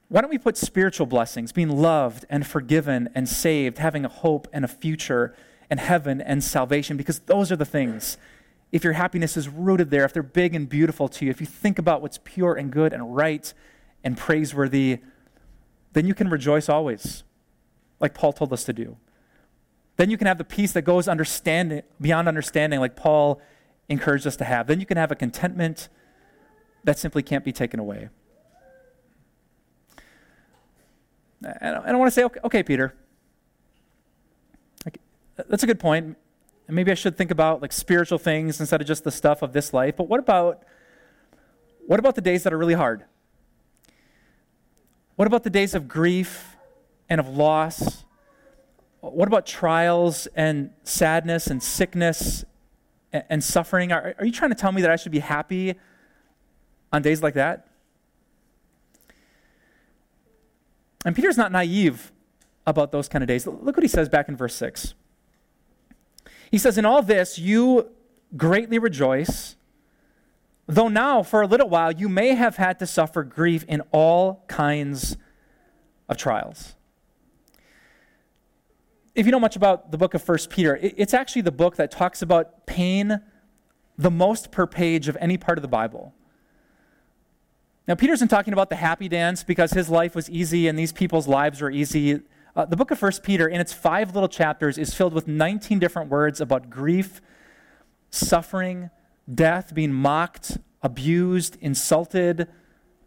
Why 0.08 0.20
don't 0.20 0.30
we 0.30 0.38
put 0.38 0.56
spiritual 0.56 1.06
blessings, 1.06 1.50
being 1.52 1.68
loved 1.68 2.24
and 2.30 2.46
forgiven 2.46 3.08
and 3.14 3.28
saved, 3.28 3.78
having 3.78 4.04
a 4.04 4.08
hope 4.08 4.46
and 4.52 4.64
a 4.64 4.68
future 4.68 5.34
and 5.68 5.80
heaven 5.80 6.20
and 6.20 6.44
salvation? 6.44 6.96
Because 6.96 7.18
those 7.20 7.50
are 7.50 7.56
the 7.56 7.64
things. 7.64 8.16
If 8.70 8.84
your 8.84 8.92
happiness 8.92 9.36
is 9.36 9.48
rooted 9.48 9.90
there, 9.90 10.04
if 10.04 10.12
they're 10.12 10.22
big 10.22 10.54
and 10.54 10.68
beautiful 10.68 11.08
to 11.08 11.24
you, 11.24 11.30
if 11.30 11.40
you 11.40 11.46
think 11.46 11.78
about 11.78 12.02
what's 12.02 12.20
pure 12.22 12.54
and 12.54 12.70
good 12.70 12.92
and 12.92 13.16
right 13.16 13.52
and 14.04 14.16
praiseworthy, 14.16 14.98
then 15.92 16.06
you 16.06 16.14
can 16.14 16.28
rejoice 16.28 16.68
always, 16.68 17.24
like 17.98 18.14
Paul 18.14 18.32
told 18.32 18.52
us 18.52 18.64
to 18.64 18.72
do. 18.72 18.96
Then 19.96 20.10
you 20.10 20.16
can 20.16 20.26
have 20.26 20.38
the 20.38 20.44
peace 20.44 20.72
that 20.72 20.82
goes 20.82 21.08
understanding, 21.08 21.82
beyond 22.00 22.28
understanding, 22.28 22.78
like 22.80 22.94
Paul 22.94 23.40
encouraged 23.88 24.26
us 24.26 24.36
to 24.36 24.44
have. 24.44 24.66
Then 24.66 24.80
you 24.80 24.86
can 24.86 24.96
have 24.96 25.10
a 25.10 25.14
contentment 25.14 25.88
that 26.84 26.98
simply 26.98 27.22
can't 27.22 27.44
be 27.44 27.52
taken 27.52 27.80
away. 27.80 28.08
And 31.60 31.76
I 31.76 31.94
want 31.94 32.08
to 32.08 32.14
say, 32.14 32.24
okay, 32.24 32.40
okay 32.44 32.62
Peter, 32.62 32.94
that's 35.36 35.62
a 35.62 35.66
good 35.66 35.78
point. 35.78 36.16
And 36.66 36.74
maybe 36.74 36.90
I 36.90 36.94
should 36.94 37.16
think 37.16 37.30
about 37.30 37.62
like 37.62 37.72
spiritual 37.72 38.18
things 38.18 38.58
instead 38.58 38.80
of 38.80 38.86
just 38.86 39.04
the 39.04 39.10
stuff 39.10 39.42
of 39.42 39.52
this 39.52 39.72
life. 39.72 39.96
But 39.96 40.08
what 40.08 40.18
about 40.18 40.64
what 41.86 42.00
about 42.00 42.16
the 42.16 42.20
days 42.20 42.42
that 42.42 42.52
are 42.52 42.58
really 42.58 42.74
hard? 42.74 43.04
What 45.14 45.28
about 45.28 45.44
the 45.44 45.50
days 45.50 45.74
of 45.74 45.86
grief 45.86 46.56
and 47.08 47.20
of 47.20 47.28
loss? 47.28 48.04
What 49.00 49.28
about 49.28 49.46
trials 49.46 50.26
and 50.34 50.70
sadness 50.82 51.46
and 51.46 51.62
sickness 51.62 52.44
and, 53.12 53.42
suffering? 53.42 53.92
Are, 53.92 54.14
are 54.18 54.24
you 54.24 54.32
trying 54.32 54.50
to 54.50 54.56
tell 54.56 54.72
me 54.72 54.82
that 54.82 54.90
I 54.90 54.96
should 54.96 55.12
be 55.12 55.20
happy 55.20 55.74
on 56.92 57.02
days 57.02 57.22
like 57.22 57.34
that? 57.34 57.68
And 61.04 61.14
Peter's 61.14 61.36
not 61.36 61.52
naive 61.52 62.12
about 62.66 62.90
those 62.90 63.08
kind 63.08 63.22
of 63.22 63.28
days. 63.28 63.46
Look 63.46 63.76
what 63.76 63.82
he 63.82 63.88
says 63.88 64.08
back 64.08 64.28
in 64.28 64.36
verse 64.36 64.54
6. 64.56 64.94
He 66.50 66.58
says, 66.58 66.76
In 66.76 66.84
all 66.84 67.02
this 67.02 67.38
you 67.38 67.90
greatly 68.36 68.78
rejoice, 68.78 69.56
though 70.66 70.88
now 70.88 71.22
for 71.22 71.42
a 71.42 71.46
little 71.46 71.68
while 71.68 71.92
you 71.92 72.08
may 72.08 72.34
have 72.34 72.56
had 72.56 72.78
to 72.80 72.86
suffer 72.86 73.22
grief 73.22 73.64
in 73.68 73.82
all 73.92 74.44
kinds 74.48 75.16
of 76.08 76.16
trials. 76.16 76.74
If 79.16 79.24
you 79.24 79.32
know 79.32 79.40
much 79.40 79.56
about 79.56 79.90
the 79.92 79.96
book 79.96 80.12
of 80.12 80.22
First 80.22 80.50
Peter, 80.50 80.78
it's 80.82 81.14
actually 81.14 81.40
the 81.40 81.50
book 81.50 81.76
that 81.76 81.90
talks 81.90 82.20
about 82.20 82.66
pain 82.66 83.22
the 83.96 84.10
most 84.10 84.50
per 84.50 84.66
page 84.66 85.08
of 85.08 85.16
any 85.22 85.38
part 85.38 85.56
of 85.56 85.62
the 85.62 85.68
Bible. 85.68 86.12
Now, 87.88 87.94
Peter 87.94 88.12
isn't 88.12 88.28
talking 88.28 88.52
about 88.52 88.68
the 88.68 88.76
happy 88.76 89.08
dance 89.08 89.42
because 89.42 89.70
his 89.70 89.88
life 89.88 90.14
was 90.14 90.28
easy 90.28 90.68
and 90.68 90.78
these 90.78 90.92
people's 90.92 91.26
lives 91.26 91.62
were 91.62 91.70
easy. 91.70 92.20
Uh, 92.54 92.66
the 92.66 92.76
book 92.76 92.90
of 92.90 92.98
First 92.98 93.22
Peter, 93.22 93.48
in 93.48 93.58
its 93.58 93.72
five 93.72 94.12
little 94.12 94.28
chapters, 94.28 94.76
is 94.76 94.92
filled 94.92 95.14
with 95.14 95.26
19 95.26 95.78
different 95.78 96.10
words 96.10 96.38
about 96.38 96.68
grief, 96.68 97.22
suffering, 98.10 98.90
death, 99.34 99.74
being 99.74 99.94
mocked, 99.94 100.58
abused, 100.82 101.56
insulted, 101.62 102.48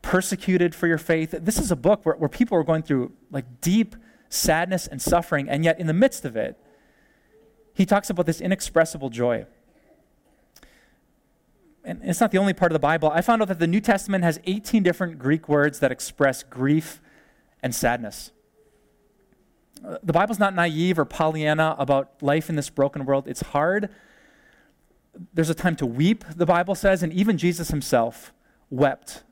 persecuted 0.01 0.73
for 0.73 0.87
your 0.87 0.97
faith. 0.97 1.35
This 1.39 1.59
is 1.59 1.69
a 1.69 1.75
book 1.75 2.03
where, 2.03 2.15
where 2.15 2.29
people 2.29 2.57
are 2.57 2.63
going 2.63 2.81
through 2.81 3.11
like 3.29 3.61
deep 3.61 3.95
sadness 4.29 4.87
and 4.87 5.01
suffering, 5.01 5.49
and 5.49 5.63
yet 5.63 5.79
in 5.79 5.87
the 5.87 5.93
midst 5.93 6.23
of 6.23 6.35
it, 6.35 6.57
he 7.73 7.85
talks 7.85 8.09
about 8.09 8.25
this 8.25 8.41
inexpressible 8.41 9.09
joy 9.09 9.45
and 11.83 12.01
it's 12.03 12.19
not 12.19 12.31
the 12.31 12.37
only 12.37 12.53
part 12.53 12.71
of 12.71 12.73
the 12.73 12.79
Bible, 12.79 13.09
I 13.09 13.21
found 13.21 13.41
out 13.41 13.47
that 13.47 13.59
the 13.59 13.67
New 13.67 13.81
Testament 13.81 14.23
has 14.23 14.39
18 14.45 14.83
different 14.83 15.17
Greek 15.17 15.49
words 15.49 15.79
that 15.79 15.91
express 15.91 16.43
grief 16.43 17.01
and 17.63 17.73
sadness. 17.73 18.31
The 19.81 20.13
Bible's 20.13 20.39
not 20.39 20.53
naive 20.53 20.99
or 20.99 21.05
Pollyanna 21.05 21.75
about 21.79 22.21
life 22.21 22.49
in 22.49 22.55
this 22.55 22.69
broken 22.69 23.05
world. 23.05 23.27
It's 23.27 23.41
hard. 23.41 23.89
There's 25.33 25.49
a 25.49 25.55
time 25.55 25.75
to 25.77 25.85
weep, 25.85 26.25
the 26.35 26.45
Bible 26.45 26.75
says, 26.75 27.01
and 27.01 27.13
even 27.13 27.37
Jesus 27.37 27.69
himself 27.69 28.33
wept 28.69 29.23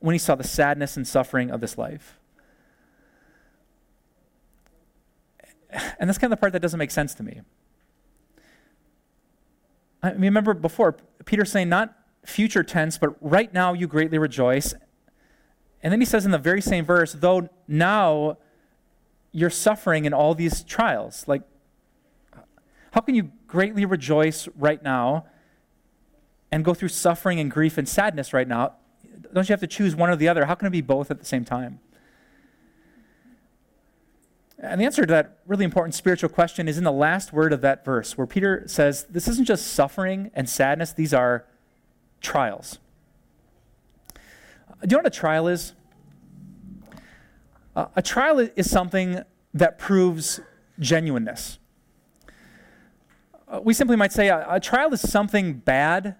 when 0.00 0.14
he 0.14 0.18
saw 0.18 0.34
the 0.34 0.44
sadness 0.44 0.96
and 0.96 1.06
suffering 1.06 1.50
of 1.50 1.60
this 1.60 1.76
life. 1.76 2.17
And 5.70 6.08
that's 6.08 6.18
kind 6.18 6.32
of 6.32 6.38
the 6.38 6.40
part 6.40 6.52
that 6.52 6.60
doesn't 6.60 6.78
make 6.78 6.90
sense 6.90 7.14
to 7.14 7.22
me. 7.22 7.42
I 10.02 10.12
remember 10.12 10.54
before, 10.54 10.96
Peter 11.24 11.44
saying 11.44 11.68
not 11.68 11.94
future 12.24 12.62
tense, 12.62 12.98
but 12.98 13.16
right 13.20 13.52
now 13.52 13.72
you 13.72 13.86
greatly 13.86 14.18
rejoice. 14.18 14.74
And 15.82 15.92
then 15.92 16.00
he 16.00 16.06
says 16.06 16.24
in 16.24 16.30
the 16.30 16.38
very 16.38 16.60
same 16.60 16.84
verse, 16.84 17.12
though 17.12 17.48
now 17.66 18.38
you're 19.32 19.50
suffering 19.50 20.04
in 20.04 20.12
all 20.12 20.34
these 20.34 20.62
trials. 20.62 21.26
Like, 21.26 21.42
how 22.92 23.00
can 23.00 23.14
you 23.14 23.30
greatly 23.46 23.84
rejoice 23.84 24.48
right 24.56 24.82
now 24.82 25.26
and 26.50 26.64
go 26.64 26.74
through 26.74 26.88
suffering 26.88 27.38
and 27.38 27.50
grief 27.50 27.76
and 27.76 27.88
sadness 27.88 28.32
right 28.32 28.48
now? 28.48 28.74
Don't 29.32 29.48
you 29.48 29.52
have 29.52 29.60
to 29.60 29.66
choose 29.66 29.94
one 29.94 30.08
or 30.08 30.16
the 30.16 30.28
other? 30.28 30.46
How 30.46 30.54
can 30.54 30.66
it 30.66 30.70
be 30.70 30.80
both 30.80 31.10
at 31.10 31.18
the 31.18 31.24
same 31.24 31.44
time? 31.44 31.80
And 34.60 34.80
the 34.80 34.84
answer 34.84 35.02
to 35.02 35.12
that 35.12 35.38
really 35.46 35.64
important 35.64 35.94
spiritual 35.94 36.28
question 36.28 36.66
is 36.66 36.78
in 36.78 36.84
the 36.84 36.92
last 36.92 37.32
word 37.32 37.52
of 37.52 37.60
that 37.60 37.84
verse, 37.84 38.18
where 38.18 38.26
Peter 38.26 38.64
says, 38.66 39.06
This 39.08 39.28
isn't 39.28 39.44
just 39.44 39.68
suffering 39.68 40.30
and 40.34 40.48
sadness, 40.48 40.92
these 40.92 41.14
are 41.14 41.46
trials. 42.20 42.78
Do 44.12 44.18
you 44.82 44.88
know 44.96 44.98
what 44.98 45.06
a 45.06 45.10
trial 45.10 45.46
is? 45.46 45.74
Uh, 47.76 47.86
a 47.94 48.02
trial 48.02 48.40
is 48.40 48.68
something 48.68 49.22
that 49.54 49.78
proves 49.78 50.40
genuineness. 50.80 51.58
Uh, 53.46 53.60
we 53.62 53.72
simply 53.72 53.96
might 53.96 54.12
say 54.12 54.28
a, 54.28 54.44
a 54.48 54.60
trial 54.60 54.92
is 54.92 55.00
something 55.00 55.54
bad 55.54 56.16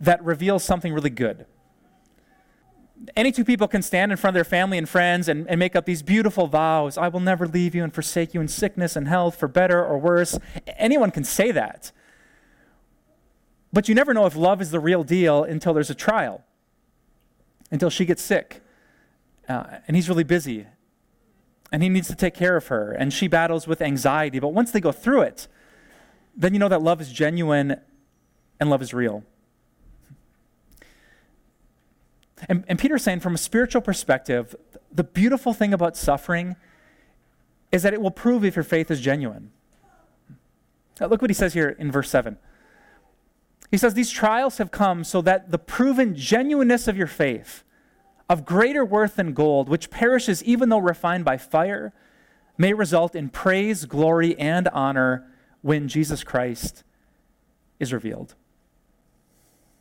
that 0.00 0.22
reveals 0.24 0.64
something 0.64 0.92
really 0.92 1.10
good 1.10 1.46
any 3.16 3.32
two 3.32 3.44
people 3.44 3.66
can 3.66 3.82
stand 3.82 4.12
in 4.12 4.18
front 4.18 4.36
of 4.36 4.38
their 4.38 4.44
family 4.44 4.76
and 4.76 4.88
friends 4.88 5.28
and, 5.28 5.48
and 5.48 5.58
make 5.58 5.74
up 5.74 5.86
these 5.86 6.02
beautiful 6.02 6.46
vows 6.46 6.98
I 6.98 7.08
will 7.08 7.20
never 7.20 7.46
leave 7.46 7.74
you 7.74 7.82
and 7.82 7.92
forsake 7.92 8.34
you 8.34 8.40
in 8.40 8.48
sickness 8.48 8.96
and 8.96 9.08
health, 9.08 9.36
for 9.36 9.48
better 9.48 9.84
or 9.84 9.98
worse. 9.98 10.38
Anyone 10.76 11.10
can 11.10 11.24
say 11.24 11.50
that. 11.52 11.92
But 13.72 13.88
you 13.88 13.94
never 13.94 14.12
know 14.12 14.26
if 14.26 14.36
love 14.36 14.60
is 14.60 14.70
the 14.70 14.80
real 14.80 15.04
deal 15.04 15.44
until 15.44 15.72
there's 15.72 15.90
a 15.90 15.94
trial, 15.94 16.44
until 17.70 17.88
she 17.88 18.04
gets 18.04 18.22
sick. 18.22 18.62
Uh, 19.48 19.78
and 19.86 19.96
he's 19.96 20.08
really 20.08 20.24
busy. 20.24 20.66
And 21.72 21.82
he 21.82 21.88
needs 21.88 22.08
to 22.08 22.16
take 22.16 22.34
care 22.34 22.56
of 22.56 22.66
her. 22.66 22.92
And 22.92 23.12
she 23.12 23.28
battles 23.28 23.66
with 23.66 23.80
anxiety. 23.80 24.40
But 24.40 24.48
once 24.48 24.72
they 24.72 24.80
go 24.80 24.92
through 24.92 25.22
it, 25.22 25.46
then 26.36 26.52
you 26.52 26.58
know 26.58 26.68
that 26.68 26.82
love 26.82 27.00
is 27.00 27.12
genuine 27.12 27.80
and 28.58 28.70
love 28.70 28.82
is 28.82 28.92
real. 28.92 29.24
And, 32.50 32.64
and 32.66 32.80
Peter's 32.80 33.04
saying, 33.04 33.20
from 33.20 33.36
a 33.36 33.38
spiritual 33.38 33.80
perspective, 33.80 34.56
the 34.92 35.04
beautiful 35.04 35.54
thing 35.54 35.72
about 35.72 35.96
suffering 35.96 36.56
is 37.70 37.84
that 37.84 37.94
it 37.94 38.02
will 38.02 38.10
prove 38.10 38.44
if 38.44 38.56
your 38.56 38.64
faith 38.64 38.90
is 38.90 39.00
genuine. 39.00 39.52
Now, 41.00 41.06
look 41.06 41.22
what 41.22 41.30
he 41.30 41.34
says 41.34 41.54
here 41.54 41.68
in 41.78 41.92
verse 41.92 42.10
7. 42.10 42.36
He 43.70 43.76
says, 43.76 43.94
These 43.94 44.10
trials 44.10 44.58
have 44.58 44.72
come 44.72 45.04
so 45.04 45.22
that 45.22 45.52
the 45.52 45.58
proven 45.58 46.16
genuineness 46.16 46.88
of 46.88 46.96
your 46.96 47.06
faith, 47.06 47.62
of 48.28 48.44
greater 48.44 48.84
worth 48.84 49.14
than 49.14 49.32
gold, 49.32 49.68
which 49.68 49.88
perishes 49.88 50.42
even 50.42 50.70
though 50.70 50.78
refined 50.78 51.24
by 51.24 51.36
fire, 51.36 51.92
may 52.58 52.72
result 52.72 53.14
in 53.14 53.28
praise, 53.28 53.84
glory, 53.84 54.36
and 54.40 54.66
honor 54.68 55.24
when 55.62 55.86
Jesus 55.86 56.24
Christ 56.24 56.82
is 57.78 57.92
revealed. 57.92 58.34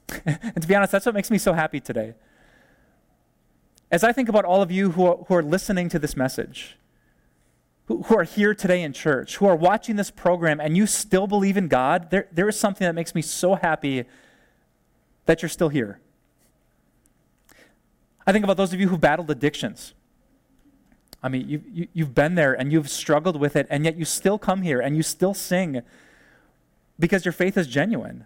and 0.23 0.61
to 0.61 0.67
be 0.67 0.75
honest, 0.75 0.91
that's 0.91 1.07
what 1.07 1.15
makes 1.15 1.31
me 1.31 1.39
so 1.39 1.53
happy 1.53 1.79
today. 1.79 2.13
As 3.91 4.03
I 4.03 4.12
think 4.12 4.29
about 4.29 4.46
all 4.46 4.62
of 4.62 4.72
you 4.72 4.91
who 4.91 5.05
are, 5.05 5.17
who 5.27 5.34
are 5.36 5.43
listening 5.43 5.89
to 5.89 6.00
this 6.00 6.15
message, 6.15 6.77
who, 7.88 8.03
are 8.15 8.24
here 8.24 8.53
today 8.53 8.84
in 8.84 8.93
church, 8.93 9.38
who 9.38 9.48
are 9.48 9.55
watching 9.55 9.96
this 9.96 10.12
program, 10.12 10.60
and 10.60 10.77
you 10.77 10.86
still 10.86 11.25
believe 11.25 11.58
in 11.58 11.67
God, 11.67 12.12
there, 12.12 12.27
there 12.31 12.48
is 12.48 12.60
something 12.60 12.86
that 12.86 12.93
makes 12.93 13.15
me 13.15 13.24
so 13.24 13.55
happy 13.55 14.05
that 15.25 15.41
you're 15.41 15.50
still 15.50 15.69
here. 15.69 16.00
I 18.27 18.31
think 18.31 18.43
about 18.43 18.58
those 18.58 18.74
of 18.74 18.79
you 18.79 18.89
who 18.89 18.98
battled 18.98 19.31
addictions. 19.31 19.96
I 21.24 21.29
mean, 21.29 21.50
you, 21.50 21.63
you, 21.74 21.88
you've 21.93 22.13
been 22.13 22.36
there 22.36 22.53
and 22.53 22.72
you've 22.72 22.91
struggled 22.91 23.39
with 23.39 23.55
it, 23.55 23.65
and 23.72 23.86
yet 23.86 23.98
you 23.98 24.05
still 24.05 24.38
come 24.38 24.62
here 24.62 24.79
and 24.79 24.96
you 24.96 25.01
still 25.01 25.34
sing 25.34 25.81
because 27.00 27.25
your 27.25 27.31
faith 27.31 27.58
is 27.58 27.65
genuine. 27.65 28.25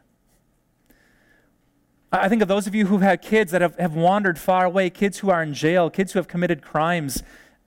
I 2.16 2.30
think 2.30 2.44
of 2.44 2.48
those 2.48 2.68
of 2.68 2.76
you 2.76 2.86
who've 2.86 3.02
had 3.02 3.24
kids 3.24 3.52
that 3.52 3.62
have, 3.62 3.76
have 3.80 3.96
wandered 3.96 4.38
far 4.38 4.66
away, 4.66 4.92
kids 4.92 5.20
who 5.20 5.32
are 5.32 5.42
in 5.42 5.52
jail, 5.56 5.90
kids 5.90 6.14
who 6.14 6.20
have 6.20 6.28
committed 6.28 6.62
crimes, 6.62 7.24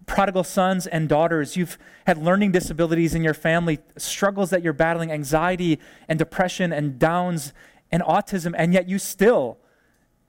prodigal 0.07 0.45
sons 0.45 0.87
and 0.87 1.09
daughters. 1.09 1.57
You've 1.57 1.76
had 2.07 2.17
learning 2.17 2.53
disabilities 2.53 3.12
in 3.12 3.25
your 3.25 3.35
family, 3.35 3.81
struggles 3.97 4.50
that 4.50 4.62
you're 4.62 4.73
battling, 4.73 5.11
anxiety 5.11 5.81
and 6.09 6.17
depression 6.17 6.73
and 6.73 6.97
downs 6.97 7.53
and 7.91 8.05
autism, 8.05 8.55
and 8.57 8.73
yet 8.73 8.88
you 8.88 9.00
still, 9.00 9.59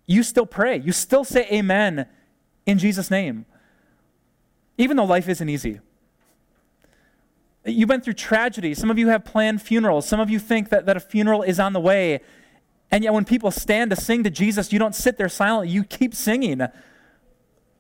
you 0.08 0.24
still 0.24 0.48
pray. 0.48 0.78
You 0.78 0.94
still 0.94 1.24
say 1.24 1.48
amen 1.52 2.08
in 2.66 2.80
Jesus' 2.80 3.12
name. 3.12 3.46
Even 4.80 4.98
though 4.98 5.06
life 5.06 5.30
isn't 5.30 5.48
easy. 5.48 5.80
You've 7.66 7.90
been 7.90 8.02
through 8.02 8.14
tragedy. 8.14 8.74
Some 8.74 8.90
of 8.90 8.98
you 8.98 9.10
have 9.10 9.26
planned 9.26 9.62
funerals. 9.62 10.08
Some 10.08 10.20
of 10.20 10.32
you 10.32 10.40
think 10.40 10.70
that, 10.70 10.88
that 10.88 10.98
a 10.98 11.02
funeral 11.02 11.44
is 11.44 11.60
on 11.60 11.74
the 11.74 11.80
way 11.80 12.22
and 12.90 13.04
yet, 13.04 13.14
when 13.14 13.26
people 13.26 13.52
stand 13.52 13.92
to 13.92 13.98
sing 13.98 14.24
to 14.24 14.30
Jesus, 14.30 14.72
you 14.72 14.80
don't 14.80 14.96
sit 14.96 15.18
there 15.18 15.28
silently. 15.28 15.70
You 15.70 15.84
keep 15.84 16.16
singing 16.16 16.62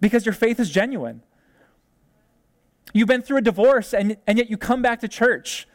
because 0.01 0.25
your 0.25 0.33
faith 0.33 0.59
is 0.59 0.69
genuine. 0.69 1.21
You've 2.93 3.07
been 3.07 3.21
through 3.21 3.37
a 3.37 3.41
divorce, 3.41 3.93
and, 3.93 4.17
and 4.27 4.37
yet 4.37 4.49
you 4.49 4.57
come 4.57 4.81
back 4.81 4.99
to 5.01 5.07
church 5.07 5.67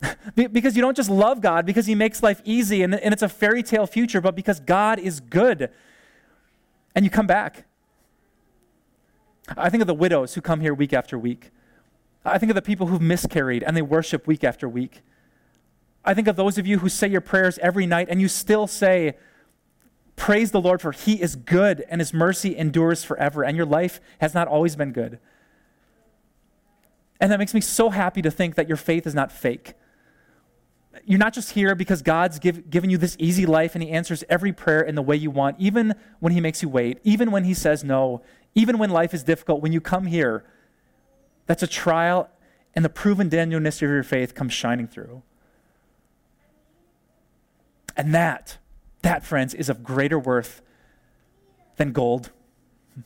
because 0.34 0.76
you 0.76 0.82
don't 0.82 0.96
just 0.96 1.10
love 1.10 1.40
God 1.40 1.66
because 1.66 1.86
He 1.86 1.94
makes 1.94 2.22
life 2.22 2.40
easy 2.44 2.82
and, 2.82 2.94
and 2.94 3.12
it's 3.12 3.22
a 3.22 3.28
fairy 3.28 3.62
tale 3.62 3.86
future, 3.86 4.20
but 4.20 4.36
because 4.36 4.60
God 4.60 4.98
is 4.98 5.20
good. 5.20 5.70
And 6.94 7.04
you 7.04 7.10
come 7.10 7.26
back. 7.26 7.64
I 9.56 9.68
think 9.68 9.80
of 9.80 9.86
the 9.86 9.94
widows 9.94 10.34
who 10.34 10.40
come 10.40 10.60
here 10.60 10.74
week 10.74 10.92
after 10.92 11.18
week. 11.18 11.50
I 12.24 12.38
think 12.38 12.50
of 12.50 12.54
the 12.54 12.62
people 12.62 12.86
who've 12.86 13.00
miscarried 13.00 13.62
and 13.62 13.76
they 13.76 13.82
worship 13.82 14.26
week 14.26 14.44
after 14.44 14.68
week. 14.68 15.00
I 16.04 16.14
think 16.14 16.28
of 16.28 16.36
those 16.36 16.58
of 16.58 16.66
you 16.66 16.78
who 16.78 16.88
say 16.88 17.08
your 17.08 17.20
prayers 17.20 17.58
every 17.58 17.86
night 17.86 18.08
and 18.10 18.20
you 18.20 18.28
still 18.28 18.66
say, 18.66 19.16
Praise 20.16 20.50
the 20.50 20.60
Lord, 20.60 20.82
for 20.82 20.92
he 20.92 21.20
is 21.20 21.34
good 21.34 21.84
and 21.88 22.00
his 22.00 22.12
mercy 22.12 22.56
endures 22.56 23.02
forever, 23.04 23.42
and 23.42 23.56
your 23.56 23.64
life 23.64 24.00
has 24.20 24.34
not 24.34 24.48
always 24.48 24.76
been 24.76 24.92
good. 24.92 25.18
And 27.20 27.32
that 27.32 27.38
makes 27.38 27.54
me 27.54 27.60
so 27.60 27.90
happy 27.90 28.20
to 28.22 28.30
think 28.30 28.54
that 28.54 28.68
your 28.68 28.76
faith 28.76 29.06
is 29.06 29.14
not 29.14 29.32
fake. 29.32 29.74
You're 31.04 31.18
not 31.18 31.32
just 31.32 31.52
here 31.52 31.74
because 31.74 32.02
God's 32.02 32.38
give, 32.38 32.68
given 32.70 32.90
you 32.90 32.98
this 32.98 33.16
easy 33.18 33.46
life 33.46 33.74
and 33.74 33.82
he 33.82 33.90
answers 33.90 34.24
every 34.28 34.52
prayer 34.52 34.80
in 34.80 34.94
the 34.94 35.02
way 35.02 35.16
you 35.16 35.30
want, 35.30 35.56
even 35.58 35.94
when 36.18 36.32
he 36.32 36.40
makes 36.40 36.62
you 36.62 36.68
wait, 36.68 36.98
even 37.04 37.30
when 37.30 37.44
he 37.44 37.54
says 37.54 37.84
no, 37.84 38.22
even 38.54 38.78
when 38.78 38.90
life 38.90 39.14
is 39.14 39.22
difficult. 39.22 39.62
When 39.62 39.72
you 39.72 39.80
come 39.80 40.06
here, 40.06 40.44
that's 41.46 41.62
a 41.62 41.66
trial, 41.66 42.28
and 42.74 42.84
the 42.84 42.88
proven 42.88 43.30
genuineness 43.30 43.76
of 43.76 43.88
your 43.88 44.02
faith 44.02 44.34
comes 44.34 44.52
shining 44.52 44.86
through. 44.86 45.22
And 48.00 48.14
that, 48.14 48.56
that, 49.02 49.26
friends, 49.26 49.52
is 49.52 49.68
of 49.68 49.84
greater 49.84 50.18
worth 50.18 50.62
than 51.76 51.92
gold. 51.92 52.30
You 52.96 53.04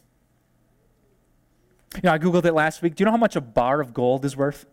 know, 2.05 2.13
I 2.13 2.19
Googled 2.19 2.45
it 2.45 2.55
last 2.55 2.81
week. 2.81 2.95
Do 2.95 3.03
you 3.03 3.07
know 3.07 3.11
how 3.11 3.17
much 3.17 3.35
a 3.35 3.41
bar 3.41 3.81
of 3.81 3.93
gold 3.93 4.25
is 4.25 4.37
worth? 4.37 4.67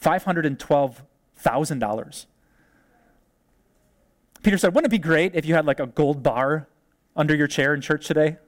$512,000. 0.00 2.26
Peter 4.42 4.56
said, 4.56 4.74
Wouldn't 4.74 4.90
it 4.90 4.96
be 4.96 4.98
great 4.98 5.34
if 5.34 5.44
you 5.44 5.54
had 5.54 5.66
like 5.66 5.78
a 5.78 5.86
gold 5.86 6.22
bar 6.22 6.66
under 7.14 7.34
your 7.34 7.48
chair 7.48 7.74
in 7.74 7.82
church 7.82 8.06
today? 8.06 8.38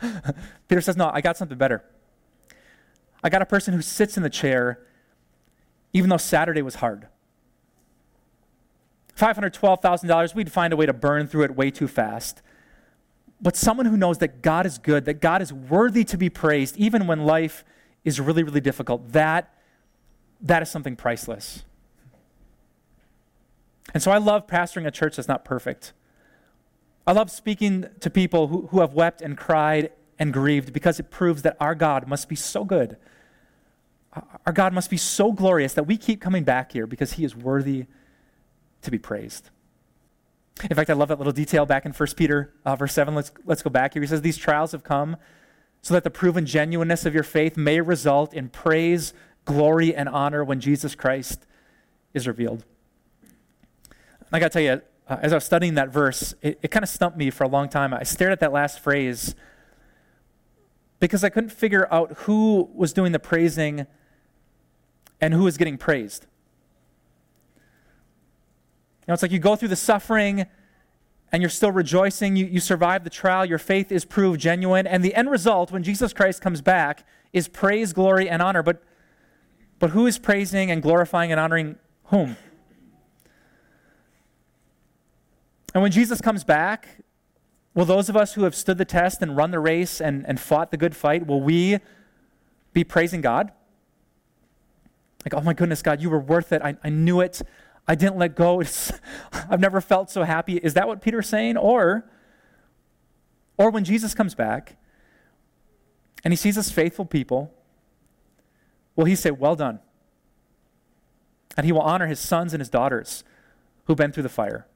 Peter 0.68 0.80
says, 0.80 0.96
No, 0.96 1.10
I 1.12 1.20
got 1.20 1.36
something 1.36 1.58
better. 1.58 1.82
I 3.20 3.30
got 3.30 3.42
a 3.42 3.46
person 3.46 3.74
who 3.74 3.82
sits 3.82 4.16
in 4.16 4.22
the 4.22 4.30
chair 4.30 4.86
even 5.92 6.08
though 6.08 6.18
Saturday 6.18 6.62
was 6.62 6.76
hard. 6.76 7.08
$512,000, 9.16 10.34
we'd 10.34 10.52
find 10.52 10.72
a 10.72 10.76
way 10.76 10.86
to 10.86 10.92
burn 10.92 11.26
through 11.26 11.44
it 11.44 11.56
way 11.56 11.70
too 11.70 11.88
fast. 11.88 12.42
But 13.40 13.56
someone 13.56 13.86
who 13.86 13.96
knows 13.96 14.18
that 14.18 14.42
God 14.42 14.66
is 14.66 14.78
good, 14.78 15.04
that 15.06 15.20
God 15.20 15.42
is 15.42 15.52
worthy 15.52 16.04
to 16.04 16.18
be 16.18 16.30
praised, 16.30 16.76
even 16.76 17.06
when 17.06 17.24
life 17.24 17.64
is 18.04 18.20
really, 18.20 18.42
really 18.42 18.60
difficult, 18.60 19.12
that, 19.12 19.54
that 20.40 20.62
is 20.62 20.70
something 20.70 20.96
priceless. 20.96 21.64
And 23.94 24.02
so 24.02 24.10
I 24.10 24.18
love 24.18 24.46
pastoring 24.46 24.86
a 24.86 24.90
church 24.90 25.16
that's 25.16 25.28
not 25.28 25.44
perfect. 25.44 25.92
I 27.06 27.12
love 27.12 27.30
speaking 27.30 27.86
to 28.00 28.10
people 28.10 28.48
who, 28.48 28.66
who 28.68 28.80
have 28.80 28.94
wept 28.94 29.22
and 29.22 29.36
cried 29.36 29.92
and 30.18 30.32
grieved 30.32 30.72
because 30.72 30.98
it 30.98 31.10
proves 31.10 31.42
that 31.42 31.56
our 31.60 31.74
God 31.74 32.08
must 32.08 32.28
be 32.28 32.36
so 32.36 32.64
good. 32.64 32.96
Our 34.46 34.52
God 34.52 34.72
must 34.72 34.90
be 34.90 34.96
so 34.96 35.30
glorious 35.32 35.74
that 35.74 35.84
we 35.84 35.96
keep 35.96 36.20
coming 36.20 36.42
back 36.42 36.72
here 36.72 36.86
because 36.86 37.14
he 37.14 37.24
is 37.24 37.36
worthy 37.36 37.86
to 38.86 38.90
be 38.90 38.98
praised. 38.98 39.50
In 40.70 40.74
fact, 40.74 40.88
I 40.88 40.94
love 40.94 41.08
that 41.08 41.18
little 41.18 41.32
detail 41.32 41.66
back 41.66 41.84
in 41.84 41.92
1 41.92 42.08
Peter 42.16 42.54
uh, 42.64 42.74
verse 42.76 42.94
7. 42.94 43.14
Let's, 43.14 43.30
let's 43.44 43.62
go 43.62 43.68
back 43.68 43.92
here. 43.92 44.02
He 44.02 44.08
says, 44.08 44.22
These 44.22 44.38
trials 44.38 44.72
have 44.72 44.82
come 44.82 45.16
so 45.82 45.92
that 45.94 46.02
the 46.02 46.10
proven 46.10 46.46
genuineness 46.46 47.04
of 47.04 47.14
your 47.14 47.22
faith 47.22 47.56
may 47.56 47.80
result 47.80 48.32
in 48.32 48.48
praise, 48.48 49.12
glory, 49.44 49.94
and 49.94 50.08
honor 50.08 50.42
when 50.42 50.60
Jesus 50.60 50.94
Christ 50.94 51.46
is 52.14 52.26
revealed. 52.26 52.64
I 54.32 54.40
got 54.40 54.50
to 54.50 54.52
tell 54.52 54.62
you, 54.62 54.82
uh, 55.08 55.16
as 55.20 55.32
I 55.32 55.36
was 55.36 55.44
studying 55.44 55.74
that 55.74 55.90
verse, 55.90 56.34
it, 56.42 56.58
it 56.62 56.68
kind 56.70 56.82
of 56.82 56.88
stumped 56.88 57.16
me 57.16 57.30
for 57.30 57.44
a 57.44 57.48
long 57.48 57.68
time. 57.68 57.94
I 57.94 58.02
stared 58.02 58.32
at 58.32 58.40
that 58.40 58.52
last 58.52 58.80
phrase 58.80 59.34
because 60.98 61.22
I 61.22 61.28
couldn't 61.28 61.50
figure 61.50 61.86
out 61.92 62.12
who 62.20 62.70
was 62.74 62.92
doing 62.92 63.12
the 63.12 63.18
praising 63.18 63.86
and 65.20 65.34
who 65.34 65.44
was 65.44 65.56
getting 65.56 65.78
praised. 65.78 66.26
Know, 69.08 69.14
it's 69.14 69.22
like 69.22 69.30
you 69.30 69.38
go 69.38 69.54
through 69.56 69.68
the 69.68 69.76
suffering 69.76 70.46
and 71.32 71.42
you're 71.42 71.50
still 71.50 71.70
rejoicing. 71.70 72.36
You, 72.36 72.46
you 72.46 72.60
survive 72.60 73.04
the 73.04 73.10
trial. 73.10 73.44
Your 73.44 73.58
faith 73.58 73.92
is 73.92 74.04
proved 74.04 74.40
genuine. 74.40 74.86
And 74.86 75.04
the 75.04 75.14
end 75.14 75.30
result, 75.30 75.70
when 75.70 75.82
Jesus 75.82 76.12
Christ 76.12 76.40
comes 76.40 76.60
back, 76.60 77.06
is 77.32 77.48
praise, 77.48 77.92
glory, 77.92 78.28
and 78.28 78.42
honor. 78.42 78.62
But, 78.62 78.82
but 79.78 79.90
who 79.90 80.06
is 80.06 80.18
praising 80.18 80.70
and 80.70 80.82
glorifying 80.82 81.30
and 81.30 81.40
honoring 81.40 81.76
whom? 82.04 82.36
And 85.74 85.82
when 85.82 85.92
Jesus 85.92 86.20
comes 86.20 86.42
back, 86.42 87.04
will 87.74 87.84
those 87.84 88.08
of 88.08 88.16
us 88.16 88.32
who 88.34 88.44
have 88.44 88.54
stood 88.54 88.78
the 88.78 88.84
test 88.84 89.20
and 89.20 89.36
run 89.36 89.50
the 89.50 89.60
race 89.60 90.00
and, 90.00 90.26
and 90.26 90.40
fought 90.40 90.70
the 90.70 90.78
good 90.78 90.96
fight, 90.96 91.26
will 91.26 91.42
we 91.42 91.78
be 92.72 92.82
praising 92.82 93.20
God? 93.20 93.52
Like, 95.24 95.34
oh 95.34 95.44
my 95.44 95.52
goodness, 95.52 95.82
God, 95.82 96.00
you 96.00 96.08
were 96.08 96.18
worth 96.18 96.52
it. 96.52 96.62
I, 96.62 96.76
I 96.82 96.88
knew 96.88 97.20
it. 97.20 97.42
I 97.88 97.94
didn't 97.94 98.18
let 98.18 98.34
go. 98.34 98.60
It's, 98.60 98.92
I've 99.32 99.60
never 99.60 99.80
felt 99.80 100.10
so 100.10 100.24
happy. 100.24 100.56
Is 100.56 100.74
that 100.74 100.88
what 100.88 101.00
Peter's 101.00 101.28
saying? 101.28 101.56
Or, 101.56 102.08
or 103.56 103.70
when 103.70 103.84
Jesus 103.84 104.14
comes 104.14 104.34
back 104.34 104.76
and 106.24 106.32
he 106.32 106.36
sees 106.36 106.58
us 106.58 106.70
faithful 106.70 107.04
people, 107.04 107.52
will 108.96 109.04
he 109.04 109.14
say, 109.14 109.30
Well 109.30 109.56
done? 109.56 109.80
And 111.56 111.64
he 111.64 111.72
will 111.72 111.80
honor 111.80 112.06
his 112.06 112.20
sons 112.20 112.52
and 112.52 112.60
his 112.60 112.68
daughters 112.68 113.24
who've 113.84 113.96
been 113.96 114.12
through 114.12 114.24
the 114.24 114.28
fire. 114.28 114.66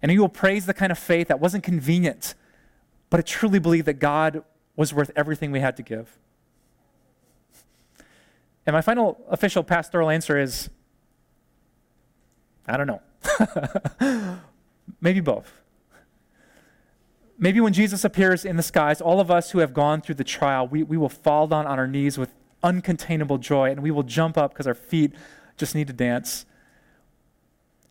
And 0.00 0.12
he 0.12 0.18
will 0.18 0.28
praise 0.28 0.66
the 0.66 0.74
kind 0.74 0.92
of 0.92 0.98
faith 0.98 1.28
that 1.28 1.40
wasn't 1.40 1.64
convenient, 1.64 2.34
but 3.10 3.18
it 3.18 3.26
truly 3.26 3.58
believed 3.58 3.86
that 3.86 3.94
God 3.94 4.44
was 4.76 4.94
worth 4.94 5.10
everything 5.16 5.50
we 5.50 5.58
had 5.58 5.76
to 5.78 5.82
give. 5.82 6.16
And 8.64 8.74
my 8.74 8.80
final 8.80 9.20
official 9.28 9.64
pastoral 9.64 10.10
answer 10.10 10.38
is 10.38 10.70
I 12.68 12.76
don't 12.76 12.86
know. 12.86 14.38
Maybe 15.00 15.20
both. 15.20 15.50
Maybe 17.38 17.60
when 17.60 17.72
Jesus 17.72 18.04
appears 18.04 18.44
in 18.44 18.56
the 18.56 18.62
skies, 18.62 19.00
all 19.00 19.20
of 19.20 19.30
us 19.30 19.52
who 19.52 19.60
have 19.60 19.72
gone 19.72 20.00
through 20.00 20.16
the 20.16 20.24
trial, 20.24 20.66
we, 20.66 20.82
we 20.82 20.96
will 20.96 21.08
fall 21.08 21.46
down 21.46 21.66
on 21.66 21.78
our 21.78 21.86
knees 21.86 22.18
with 22.18 22.34
uncontainable 22.64 23.38
joy 23.38 23.70
and 23.70 23.82
we 23.82 23.90
will 23.90 24.02
jump 24.02 24.36
up 24.36 24.52
because 24.52 24.66
our 24.66 24.74
feet 24.74 25.12
just 25.56 25.74
need 25.74 25.86
to 25.86 25.92
dance. 25.92 26.44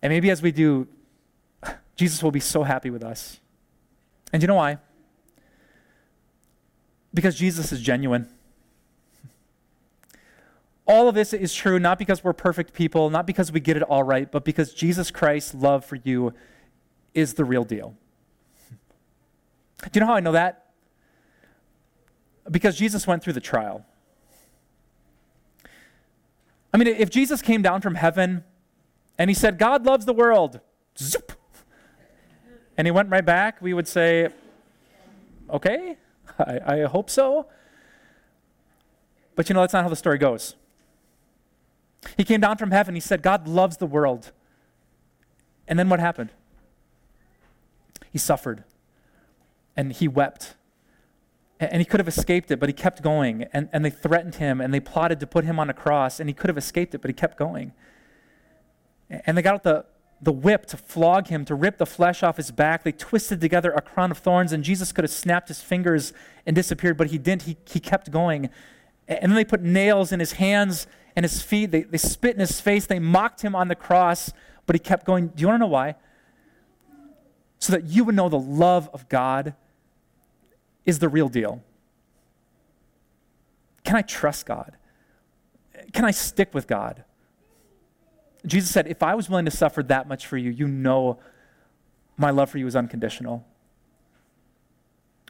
And 0.02 0.12
maybe 0.12 0.30
as 0.30 0.42
we 0.42 0.52
do, 0.52 0.88
Jesus 1.96 2.22
will 2.22 2.32
be 2.32 2.42
so 2.42 2.64
happy 2.64 2.90
with 2.90 3.04
us. 3.04 3.40
And 4.34 4.44
you 4.44 4.48
know 4.48 4.56
why? 4.56 4.78
Because 7.14 7.36
Jesus 7.38 7.72
is 7.72 7.82
genuine. 7.82 8.28
All 10.88 11.10
of 11.10 11.16
this 11.16 11.34
is 11.34 11.54
true 11.54 11.80
not 11.80 12.00
because 12.00 12.24
we're 12.24 12.34
perfect 12.34 12.74
people, 12.74 13.10
not 13.10 13.28
because 13.28 13.52
we 13.52 13.60
get 13.60 13.76
it 13.76 13.84
all 13.84 14.04
right, 14.04 14.32
but 14.32 14.46
because 14.46 14.74
Jesus 14.74 15.12
Christ's 15.12 15.54
love 15.54 15.84
for 15.84 15.98
you 15.98 16.34
is 17.14 17.34
the 17.34 17.44
real 17.44 17.66
deal. 17.66 17.96
Do 19.82 19.90
you 19.94 20.00
know 20.00 20.08
how 20.08 20.16
I 20.16 20.22
know 20.22 20.32
that? 20.32 20.68
Because 22.50 22.78
Jesus 22.78 23.06
went 23.06 23.22
through 23.22 23.34
the 23.34 23.42
trial. 23.42 23.86
I 26.74 26.78
mean, 26.78 26.88
if 26.88 27.10
Jesus 27.10 27.42
came 27.42 27.62
down 27.62 27.82
from 27.82 27.96
heaven 27.96 28.44
and 29.18 29.30
he 29.30 29.34
said, 29.34 29.58
God 29.58 29.86
loves 29.86 30.06
the 30.06 30.14
world, 30.14 30.62
zoop, 30.98 31.34
and 32.78 32.88
he 32.88 32.92
went 32.92 33.10
right 33.10 33.26
back, 33.26 33.62
we 33.62 33.74
would 33.74 33.88
say, 33.88 34.30
okay, 35.50 35.98
I, 36.40 36.60
I 36.66 36.82
hope 36.84 37.10
so. 37.10 37.48
But 39.36 39.50
you 39.50 39.54
know, 39.54 39.62
that's 39.62 39.74
not 39.74 39.84
how 39.84 39.90
the 39.90 39.96
story 39.96 40.18
goes. 40.18 40.56
He 42.16 42.24
came 42.24 42.42
down 42.42 42.58
from 42.58 42.72
heaven. 42.72 42.96
He 42.96 43.02
said, 43.02 43.22
God 43.22 43.48
loves 43.48 43.78
the 43.78 43.86
world. 43.86 44.32
And 45.68 45.78
then 45.78 45.90
what 45.90 46.00
happened? 46.00 46.32
He 48.12 48.18
suffered 48.18 48.64
and 49.76 49.92
he 49.94 50.08
wept. 50.08 50.56
And 51.60 51.82
he 51.82 51.86
could 51.86 52.00
have 52.00 52.08
escaped 52.08 52.52
it, 52.52 52.60
but 52.60 52.70
he 52.70 52.74
kept 52.74 53.02
going. 53.02 53.48
And, 53.52 53.68
and 53.74 53.84
they 53.84 53.90
threatened 53.90 54.36
him 54.36 54.62
and 54.62 54.74
they 54.74 54.80
plotted 54.80 55.20
to 55.22 55.28
put 55.28 55.44
him 55.44 55.60
on 55.60 55.70
a 55.70 55.74
cross. 55.74 56.20
And 56.20 56.30
he 56.30 56.34
could 56.34 56.50
have 56.50 56.58
escaped 56.58 56.94
it, 56.94 57.02
but 57.02 57.10
he 57.10 57.14
kept 57.14 57.38
going. 57.38 57.74
And 59.10 59.38
they 59.38 59.42
got 59.42 59.56
out 59.56 59.64
the, 59.64 59.86
the 60.22 60.32
whip 60.32 60.68
to 60.68 60.78
flog 60.78 61.28
him, 61.28 61.46
to 61.46 61.56
rip 61.56 61.78
the 61.78 61.86
flesh 61.86 62.22
off 62.22 62.38
his 62.38 62.52
back. 62.52 62.84
They 62.84 62.92
twisted 62.92 63.42
together 63.42 63.72
a 63.72 63.82
crown 63.82 64.12
of 64.12 64.20
thorns, 64.20 64.52
and 64.52 64.64
Jesus 64.64 64.92
could 64.92 65.04
have 65.04 65.12
snapped 65.12 65.48
his 65.48 65.62
fingers 65.62 66.14
and 66.46 66.56
disappeared, 66.56 66.98
but 66.98 67.08
he 67.08 67.18
didn't. 67.18 67.44
He, 67.44 67.58
he 67.68 67.80
kept 67.80 68.12
going. 68.12 68.50
And 69.08 69.32
then 69.32 69.36
they 69.36 69.46
put 69.46 69.62
nails 69.62 70.12
in 70.12 70.20
his 70.20 70.34
hands 70.34 70.86
and 71.18 71.24
his 71.24 71.42
feet. 71.42 71.72
They, 71.72 71.82
they 71.82 71.98
spit 71.98 72.36
in 72.36 72.40
his 72.40 72.62
face. 72.62 72.86
They 72.86 73.00
mocked 73.00 73.42
him 73.42 73.56
on 73.56 73.70
the 73.70 73.76
cross, 73.76 74.32
but 74.68 74.76
he 74.76 74.80
kept 74.80 75.04
going. 75.04 75.30
Do 75.30 75.42
you 75.42 75.48
want 75.48 75.56
to 75.56 75.66
know 75.66 75.72
why? 75.72 75.96
So 77.58 77.74
that 77.74 77.86
you 77.86 78.04
would 78.04 78.16
know 78.16 78.30
the 78.30 78.40
love 78.40 78.88
of 78.94 79.10
God 79.10 79.56
is 80.86 81.00
the 81.00 81.10
real 81.10 81.28
deal. 81.28 81.64
Can 83.84 83.96
I 83.96 84.04
trust 84.04 84.46
God? 84.46 84.78
Can 85.92 86.06
I 86.06 86.12
stick 86.12 86.54
with 86.54 86.68
God? 86.68 87.04
Jesus 88.46 88.70
said, 88.70 88.86
If 88.86 89.02
I 89.02 89.16
was 89.16 89.28
willing 89.28 89.46
to 89.46 89.52
suffer 89.52 89.82
that 89.84 90.08
much 90.08 90.28
for 90.28 90.38
you, 90.38 90.52
you 90.52 90.68
know 90.68 91.18
my 92.16 92.30
love 92.30 92.52
for 92.52 92.60
you 92.60 92.68
is 92.68 92.76
unconditional. 92.76 93.44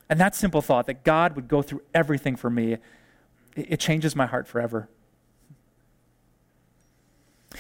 And 0.10 0.20
that 0.20 0.36
simple 0.36 0.62
thought 0.62 0.86
that 0.88 1.06
God 1.06 1.36
would 1.38 1.48
go 1.48 1.62
through 1.62 1.82
everything 1.94 2.36
for 2.36 2.50
me, 2.50 2.78
it, 3.56 3.80
changes 3.80 4.16
my 4.18 4.26
heart 4.26 4.48
forever. 4.48 4.90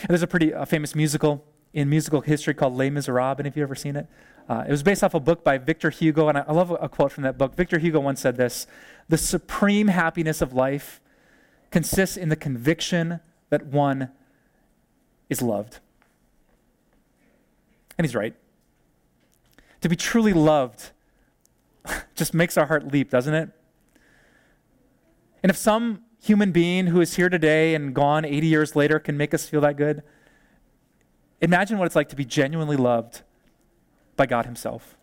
And 0.01 0.09
there's 0.09 0.23
a 0.23 0.27
pretty 0.27 0.53
uh, 0.53 0.65
famous 0.65 0.93
musical 0.93 1.43
in 1.73 1.89
musical 1.89 2.21
history 2.21 2.53
called 2.53 2.75
Les 2.75 2.89
Miserables. 2.89 3.45
Of 3.45 3.57
you 3.57 3.63
ever 3.63 3.75
seen 3.75 3.95
it? 3.95 4.07
Uh, 4.47 4.63
it 4.67 4.71
was 4.71 4.83
based 4.83 5.03
off 5.03 5.13
a 5.13 5.19
book 5.19 5.43
by 5.43 5.57
Victor 5.57 5.89
Hugo, 5.89 6.29
and 6.29 6.37
I, 6.37 6.45
I 6.47 6.53
love 6.53 6.75
a 6.79 6.87
quote 6.87 7.11
from 7.11 7.23
that 7.23 7.37
book. 7.37 7.55
Victor 7.55 7.79
Hugo 7.79 7.99
once 7.99 8.21
said 8.21 8.37
this 8.37 8.67
The 9.09 9.17
supreme 9.17 9.87
happiness 9.87 10.41
of 10.41 10.53
life 10.53 11.01
consists 11.71 12.15
in 12.15 12.29
the 12.29 12.35
conviction 12.35 13.19
that 13.49 13.65
one 13.65 14.11
is 15.29 15.41
loved. 15.41 15.79
And 17.97 18.05
he's 18.05 18.15
right. 18.15 18.35
To 19.81 19.89
be 19.89 19.95
truly 19.95 20.33
loved 20.33 20.91
just 22.15 22.33
makes 22.33 22.57
our 22.57 22.67
heart 22.67 22.91
leap, 22.91 23.09
doesn't 23.09 23.33
it? 23.33 23.49
And 25.43 25.49
if 25.49 25.57
some 25.57 26.03
human 26.21 26.51
being 26.51 26.87
who 26.87 27.01
is 27.01 27.15
here 27.15 27.29
today 27.29 27.75
and 27.75 27.93
gone 27.93 28.25
80 28.25 28.47
years 28.47 28.75
later 28.75 28.99
can 28.99 29.17
make 29.17 29.33
us 29.33 29.47
feel 29.47 29.61
that 29.61 29.77
good. 29.77 30.03
Imagine 31.41 31.77
what 31.77 31.85
it's 31.85 31.95
like 31.95 32.09
to 32.09 32.15
be 32.15 32.25
genuinely 32.25 32.77
loved 32.77 33.21
by 34.15 34.25
God 34.25 34.45
Himself. 34.45 34.97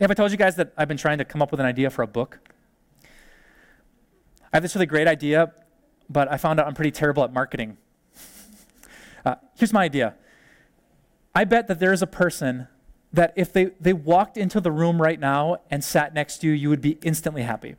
Have 0.00 0.10
I 0.10 0.14
told 0.14 0.30
you 0.30 0.36
guys 0.36 0.56
that 0.56 0.72
I've 0.76 0.88
been 0.88 0.96
trying 0.96 1.18
to 1.18 1.24
come 1.24 1.42
up 1.42 1.50
with 1.50 1.60
an 1.60 1.66
idea 1.66 1.90
for 1.90 2.02
a 2.02 2.06
book? 2.06 2.40
I 4.52 4.56
have 4.56 4.62
this 4.62 4.74
really 4.74 4.86
great 4.86 5.06
idea, 5.06 5.52
but 6.08 6.30
I 6.30 6.36
found 6.36 6.60
out 6.60 6.66
I'm 6.66 6.74
pretty 6.74 6.90
terrible 6.90 7.24
at 7.24 7.32
marketing. 7.32 7.76
Uh, 9.24 9.36
here's 9.54 9.72
my 9.72 9.84
idea 9.84 10.16
I 11.32 11.44
bet 11.44 11.68
that 11.68 11.78
there 11.78 11.92
is 11.92 12.02
a 12.02 12.06
person 12.06 12.66
that 13.12 13.32
if 13.36 13.52
they, 13.52 13.66
they 13.80 13.92
walked 13.92 14.36
into 14.36 14.60
the 14.60 14.72
room 14.72 15.00
right 15.00 15.20
now 15.20 15.58
and 15.70 15.84
sat 15.84 16.14
next 16.14 16.38
to 16.38 16.46
you, 16.46 16.52
you 16.52 16.68
would 16.68 16.80
be 16.80 16.98
instantly 17.02 17.42
happy. 17.42 17.76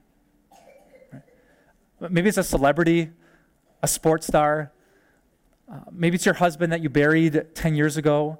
Maybe 1.99 2.29
it's 2.29 2.37
a 2.37 2.43
celebrity, 2.43 3.11
a 3.81 3.87
sports 3.87 4.27
star. 4.27 4.71
Uh, 5.71 5.79
maybe 5.91 6.15
it's 6.15 6.25
your 6.25 6.35
husband 6.35 6.71
that 6.73 6.81
you 6.81 6.89
buried 6.89 7.47
10 7.55 7.75
years 7.75 7.97
ago. 7.97 8.39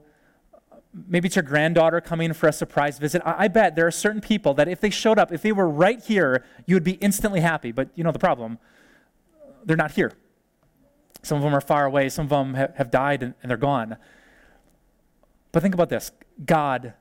Maybe 1.08 1.28
it's 1.28 1.36
your 1.36 1.44
granddaughter 1.44 2.02
coming 2.02 2.34
for 2.34 2.48
a 2.48 2.54
surprise 2.54 3.00
visit. 3.00 3.22
I, 3.26 3.46
I 3.46 3.48
bet 3.48 3.76
there 3.76 3.88
are 3.88 3.92
certain 3.92 4.22
people 4.22 4.54
that 4.56 4.68
if 4.68 4.80
they 4.80 4.90
showed 4.90 5.18
up, 5.18 5.32
if 5.32 5.42
they 5.42 5.52
were 5.52 5.68
right 5.68 6.04
here, 6.04 6.44
you 6.68 6.76
would 6.76 6.84
be 6.84 6.94
instantly 6.94 7.40
happy. 7.40 7.72
But 7.72 7.90
you 7.96 8.04
know 8.04 8.12
the 8.12 8.20
problem 8.20 8.60
they're 9.66 9.78
not 9.78 9.92
here. 9.92 10.12
Some 11.22 11.38
of 11.38 11.44
them 11.44 11.56
are 11.56 11.62
far 11.62 11.86
away, 11.86 12.10
some 12.10 12.26
of 12.26 12.30
them 12.30 12.54
have, 12.56 12.76
have 12.76 12.92
died 12.92 13.24
and, 13.24 13.34
and 13.42 13.50
they're 13.50 13.58
gone. 13.58 13.98
But 15.54 15.62
think 15.62 15.74
about 15.74 15.88
this 15.88 16.12
God 16.46 16.94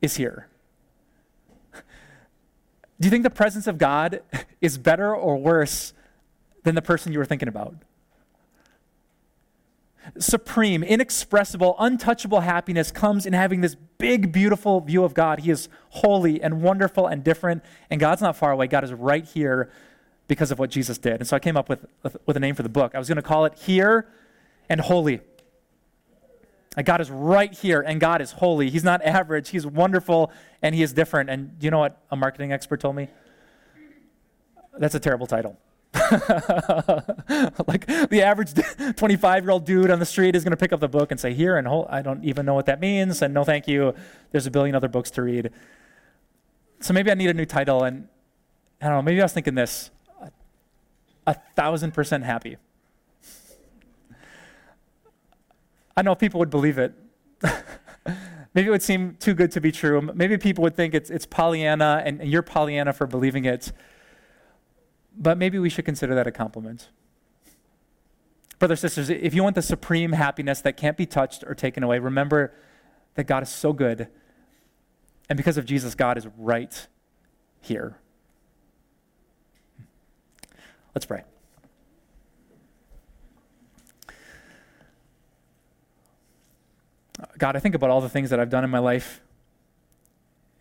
is 0.00 0.16
here. 0.16 0.48
Do 1.74 1.80
you 3.00 3.10
think 3.10 3.24
the 3.24 3.30
presence 3.30 3.66
of 3.66 3.76
God 3.76 4.22
is 4.62 4.78
better 4.78 5.14
or 5.14 5.36
worse 5.36 5.92
than 6.62 6.74
the 6.74 6.82
person 6.82 7.12
you 7.12 7.18
were 7.18 7.26
thinking 7.26 7.48
about? 7.48 7.74
Supreme, 10.18 10.82
inexpressible, 10.82 11.76
untouchable 11.78 12.40
happiness 12.40 12.90
comes 12.90 13.24
in 13.24 13.32
having 13.32 13.62
this 13.62 13.74
big, 13.74 14.32
beautiful 14.32 14.80
view 14.82 15.02
of 15.02 15.14
God. 15.14 15.40
He 15.40 15.50
is 15.50 15.68
holy 15.90 16.42
and 16.42 16.62
wonderful 16.62 17.06
and 17.06 17.24
different, 17.24 17.64
and 17.88 17.98
God's 17.98 18.20
not 18.20 18.36
far 18.36 18.52
away. 18.52 18.66
God 18.66 18.84
is 18.84 18.92
right 18.92 19.24
here 19.24 19.70
because 20.28 20.50
of 20.50 20.58
what 20.58 20.70
Jesus 20.70 20.98
did. 20.98 21.14
And 21.14 21.26
so 21.26 21.36
I 21.36 21.38
came 21.38 21.56
up 21.56 21.70
with, 21.70 21.86
with, 22.26 22.36
a 22.36 22.40
name 22.40 22.54
for 22.54 22.62
the 22.62 22.68
book. 22.68 22.94
I 22.94 22.98
was 22.98 23.08
going 23.08 23.16
to 23.16 23.22
call 23.22 23.46
it 23.46 23.54
Here 23.54 24.06
and 24.68 24.80
Holy. 24.80 25.20
God 26.82 27.00
is 27.00 27.10
right 27.10 27.52
here, 27.52 27.80
and 27.80 28.00
God 28.00 28.20
is 28.20 28.32
holy. 28.32 28.70
He's 28.70 28.82
not 28.82 29.02
average. 29.02 29.50
He's 29.50 29.66
wonderful, 29.66 30.32
and 30.60 30.74
He 30.74 30.82
is 30.82 30.92
different. 30.92 31.30
And 31.30 31.56
you 31.60 31.70
know 31.70 31.78
what 31.78 32.02
a 32.10 32.16
marketing 32.16 32.52
expert 32.52 32.80
told 32.80 32.96
me? 32.96 33.08
That's 34.76 34.94
a 34.94 35.00
terrible 35.00 35.26
title. 35.26 35.56
like 37.68 37.86
the 37.86 38.20
average 38.24 38.52
25 38.96 39.44
year 39.44 39.50
old 39.52 39.64
dude 39.64 39.92
on 39.92 40.00
the 40.00 40.06
street 40.06 40.34
is 40.34 40.42
going 40.42 40.50
to 40.50 40.56
pick 40.56 40.72
up 40.72 40.80
the 40.80 40.88
book 40.88 41.12
and 41.12 41.20
say, 41.20 41.32
Here 41.32 41.56
and 41.56 41.68
I 41.88 42.02
don't 42.02 42.24
even 42.24 42.44
know 42.44 42.54
what 42.54 42.66
that 42.66 42.80
means, 42.80 43.22
and 43.22 43.32
no 43.32 43.44
thank 43.44 43.68
you. 43.68 43.94
There's 44.32 44.46
a 44.46 44.50
billion 44.50 44.74
other 44.74 44.88
books 44.88 45.10
to 45.12 45.22
read. 45.22 45.50
So 46.80 46.92
maybe 46.92 47.12
I 47.12 47.14
need 47.14 47.30
a 47.30 47.34
new 47.34 47.46
title, 47.46 47.84
and 47.84 48.08
I 48.80 48.86
don't 48.86 48.96
know, 48.96 49.02
maybe 49.02 49.20
I 49.20 49.24
was 49.24 49.32
thinking 49.32 49.54
this 49.54 49.90
a 51.26 51.34
thousand 51.54 51.92
percent 51.92 52.24
happy. 52.24 52.56
I 55.96 56.02
know 56.02 56.12
if 56.12 56.18
people 56.18 56.40
would 56.40 56.50
believe 56.50 56.78
it. 56.78 56.94
Maybe 58.54 58.68
it 58.68 58.70
would 58.70 58.82
seem 58.82 59.16
too 59.18 59.34
good 59.34 59.50
to 59.52 59.60
be 59.60 59.72
true. 59.72 60.00
Maybe 60.00 60.38
people 60.38 60.62
would 60.62 60.76
think 60.76 60.94
it's, 60.94 61.10
it's 61.10 61.26
Pollyanna 61.26 62.02
and, 62.04 62.20
and 62.20 62.30
you're 62.30 62.42
Pollyanna 62.42 62.92
for 62.92 63.06
believing 63.06 63.44
it. 63.44 63.72
But 65.16 65.38
maybe 65.38 65.58
we 65.58 65.68
should 65.68 65.84
consider 65.84 66.14
that 66.14 66.26
a 66.26 66.32
compliment. 66.32 66.88
Brothers, 68.58 68.80
sisters, 68.80 69.10
if 69.10 69.34
you 69.34 69.42
want 69.42 69.56
the 69.56 69.62
supreme 69.62 70.12
happiness 70.12 70.60
that 70.60 70.76
can't 70.76 70.96
be 70.96 71.06
touched 71.06 71.44
or 71.46 71.54
taken 71.54 71.82
away, 71.82 71.98
remember 71.98 72.54
that 73.14 73.24
God 73.24 73.42
is 73.42 73.48
so 73.48 73.72
good. 73.72 74.08
And 75.28 75.36
because 75.36 75.56
of 75.56 75.64
Jesus, 75.64 75.94
God 75.94 76.16
is 76.16 76.26
right 76.38 76.86
here. 77.60 77.96
Let's 80.94 81.06
pray. 81.06 81.24
God, 87.44 87.56
I 87.56 87.58
think 87.58 87.74
about 87.74 87.90
all 87.90 88.00
the 88.00 88.08
things 88.08 88.30
that 88.30 88.40
I've 88.40 88.48
done 88.48 88.64
in 88.64 88.70
my 88.70 88.78
life, 88.78 89.20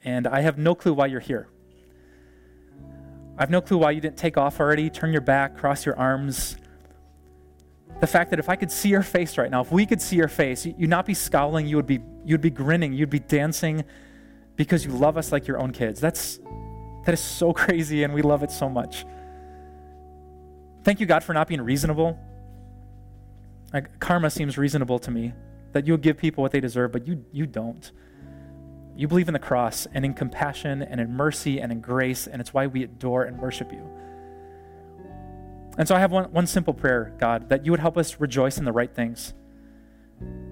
and 0.04 0.28
I 0.28 0.42
have 0.42 0.58
no 0.58 0.76
clue 0.76 0.94
why 0.94 1.06
you're 1.06 1.22
here. 1.22 1.48
I 3.38 3.42
have 3.42 3.50
no 3.50 3.62
clue 3.62 3.78
why 3.78 3.92
you 3.92 4.02
didn't 4.02 4.18
take 4.18 4.38
off 4.38 4.60
already, 4.60 4.90
turn 4.90 5.14
your 5.14 5.22
back, 5.22 5.56
cross 5.56 5.86
your 5.86 5.98
arms. 5.98 6.58
The 8.02 8.08
fact 8.08 8.32
that 8.32 8.40
if 8.40 8.50
I 8.50 8.58
could 8.58 8.70
see 8.70 8.90
your 8.90 9.02
face 9.02 9.38
right 9.38 9.50
now, 9.50 9.62
if 9.62 9.72
we 9.72 9.86
could 9.86 10.02
see 10.02 10.18
your 10.18 10.28
face, 10.28 10.66
you'd 10.66 10.90
not 10.90 11.06
be 11.06 11.14
scowling, 11.14 11.68
you 11.68 11.78
would 11.78 11.88
be, 11.88 12.02
you'd 12.26 12.42
be 12.42 12.50
grinning, 12.50 12.92
you'd 12.92 13.10
be 13.10 13.20
dancing 13.20 13.86
because 14.58 14.84
you 14.84 14.92
love 14.92 15.16
us 15.18 15.32
like 15.32 15.48
your 15.48 15.60
own 15.60 15.72
kids. 15.72 16.02
That's, 16.02 16.42
that 17.06 17.14
is 17.14 17.22
so 17.22 17.54
crazy, 17.64 18.04
and 18.04 18.14
we 18.14 18.24
love 18.24 18.44
it 18.44 18.52
so 18.52 18.68
much. 18.68 19.06
Thank 20.84 21.00
you, 21.00 21.06
God, 21.06 21.24
for 21.24 21.32
not 21.32 21.48
being 21.48 21.62
reasonable. 21.62 22.20
Like, 23.72 24.02
karma 24.02 24.30
seems 24.30 24.58
reasonable 24.58 25.00
to 25.00 25.12
me 25.12 25.32
that 25.74 25.86
you'll 25.86 25.98
give 25.98 26.18
people 26.18 26.42
what 26.42 26.52
they 26.52 26.60
deserve, 26.60 26.92
but 26.92 27.08
you, 27.08 27.26
you 27.32 27.46
don't. 27.46 27.92
You 28.96 29.08
believe 29.08 29.28
in 29.28 29.34
the 29.34 29.40
cross 29.40 29.88
and 29.94 30.06
in 30.06 30.14
compassion 30.14 30.82
and 30.82 31.02
in 31.02 31.12
mercy 31.12 31.60
and 31.60 31.72
in 31.72 31.82
grace, 31.82 32.28
and 32.28 32.40
it's 32.40 32.54
why 32.54 32.68
we 32.68 32.84
adore 32.84 33.24
and 33.24 33.40
worship 33.40 33.72
you. 33.72 33.90
And 35.78 35.88
so 35.88 35.96
I 35.96 36.00
have 36.00 36.12
one, 36.12 36.32
one 36.32 36.46
simple 36.46 36.74
prayer, 36.74 37.14
God, 37.20 37.50
that 37.50 37.66
you 37.66 37.72
would 37.72 37.80
help 37.80 37.98
us 37.98 38.20
rejoice 38.20 38.58
in 38.58 38.66
the 38.66 38.72
right 38.72 38.94
things. 38.94 39.34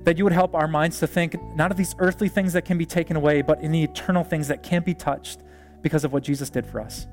That 0.03 0.17
you 0.17 0.23
would 0.23 0.33
help 0.33 0.55
our 0.55 0.67
minds 0.67 0.99
to 0.99 1.07
think 1.07 1.35
not 1.55 1.69
of 1.69 1.77
these 1.77 1.93
earthly 1.99 2.27
things 2.27 2.53
that 2.53 2.65
can 2.65 2.79
be 2.79 2.87
taken 2.87 3.15
away, 3.15 3.43
but 3.43 3.61
in 3.61 3.71
the 3.71 3.83
eternal 3.83 4.23
things 4.23 4.47
that 4.47 4.63
can't 4.63 4.85
be 4.85 4.95
touched 4.95 5.41
because 5.83 6.03
of 6.03 6.11
what 6.11 6.23
Jesus 6.23 6.49
did 6.49 6.65
for 6.65 6.81
us. 6.81 7.05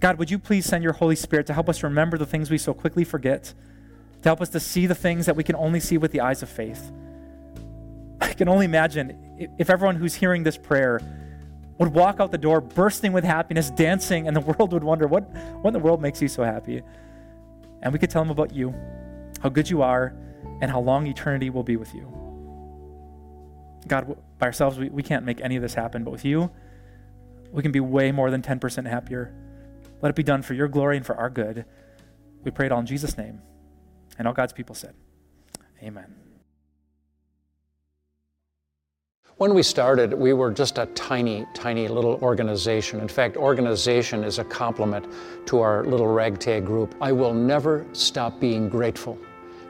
God, 0.00 0.18
would 0.18 0.30
you 0.30 0.38
please 0.38 0.64
send 0.64 0.82
your 0.82 0.94
Holy 0.94 1.16
Spirit 1.16 1.46
to 1.48 1.52
help 1.52 1.68
us 1.68 1.82
remember 1.82 2.16
the 2.16 2.24
things 2.24 2.50
we 2.50 2.56
so 2.56 2.72
quickly 2.72 3.04
forget? 3.04 3.52
To 4.22 4.28
help 4.28 4.40
us 4.40 4.48
to 4.50 4.60
see 4.60 4.86
the 4.86 4.94
things 4.94 5.26
that 5.26 5.36
we 5.36 5.44
can 5.44 5.56
only 5.56 5.80
see 5.80 5.98
with 5.98 6.12
the 6.12 6.20
eyes 6.20 6.42
of 6.42 6.48
faith. 6.48 6.92
I 8.20 8.32
can 8.32 8.48
only 8.48 8.66
imagine 8.66 9.52
if 9.58 9.70
everyone 9.70 9.96
who's 9.96 10.14
hearing 10.14 10.42
this 10.42 10.58
prayer 10.58 11.00
would 11.78 11.94
walk 11.94 12.20
out 12.20 12.30
the 12.30 12.38
door 12.38 12.60
bursting 12.60 13.12
with 13.12 13.24
happiness, 13.24 13.70
dancing, 13.70 14.26
and 14.26 14.36
the 14.36 14.40
world 14.58 14.72
would 14.72 14.84
wonder, 14.84 15.06
what, 15.06 15.22
what 15.62 15.68
in 15.68 15.72
the 15.72 15.78
world 15.78 16.02
makes 16.02 16.20
you 16.20 16.28
so 16.28 16.44
happy? 16.44 16.82
And 17.82 17.92
we 17.92 17.98
could 17.98 18.10
tell 18.10 18.22
them 18.22 18.30
about 18.30 18.54
you, 18.54 18.74
how 19.42 19.48
good 19.48 19.70
you 19.70 19.80
are, 19.80 20.14
and 20.60 20.70
how 20.70 20.80
long 20.80 21.06
eternity 21.06 21.48
will 21.48 21.62
be 21.62 21.76
with 21.76 21.94
you. 21.94 22.06
God, 23.88 24.14
by 24.38 24.46
ourselves, 24.46 24.78
we, 24.78 24.90
we 24.90 25.02
can't 25.02 25.24
make 25.24 25.40
any 25.40 25.56
of 25.56 25.62
this 25.62 25.72
happen, 25.72 26.04
but 26.04 26.10
with 26.10 26.24
you, 26.24 26.50
we 27.50 27.62
can 27.62 27.72
be 27.72 27.80
way 27.80 28.12
more 28.12 28.30
than 28.30 28.42
10% 28.42 28.86
happier. 28.86 29.34
Let 30.02 30.10
it 30.10 30.16
be 30.16 30.22
done 30.22 30.42
for 30.42 30.52
your 30.52 30.68
glory 30.68 30.98
and 30.98 31.06
for 31.06 31.16
our 31.16 31.30
good. 31.30 31.64
We 32.44 32.50
pray 32.50 32.66
it 32.66 32.72
all 32.72 32.80
in 32.80 32.86
Jesus' 32.86 33.16
name. 33.16 33.40
And 34.20 34.28
all 34.28 34.34
God's 34.34 34.52
people 34.52 34.74
said, 34.74 34.94
Amen. 35.82 36.14
When 39.38 39.54
we 39.54 39.62
started, 39.62 40.12
we 40.12 40.34
were 40.34 40.50
just 40.50 40.76
a 40.76 40.84
tiny, 40.88 41.46
tiny 41.54 41.88
little 41.88 42.16
organization. 42.16 43.00
In 43.00 43.08
fact, 43.08 43.38
organization 43.38 44.22
is 44.22 44.38
a 44.38 44.44
compliment 44.44 45.06
to 45.46 45.60
our 45.60 45.84
little 45.84 46.06
ragtag 46.06 46.66
group. 46.66 46.94
I 47.00 47.12
will 47.12 47.32
never 47.32 47.86
stop 47.94 48.38
being 48.38 48.68
grateful 48.68 49.16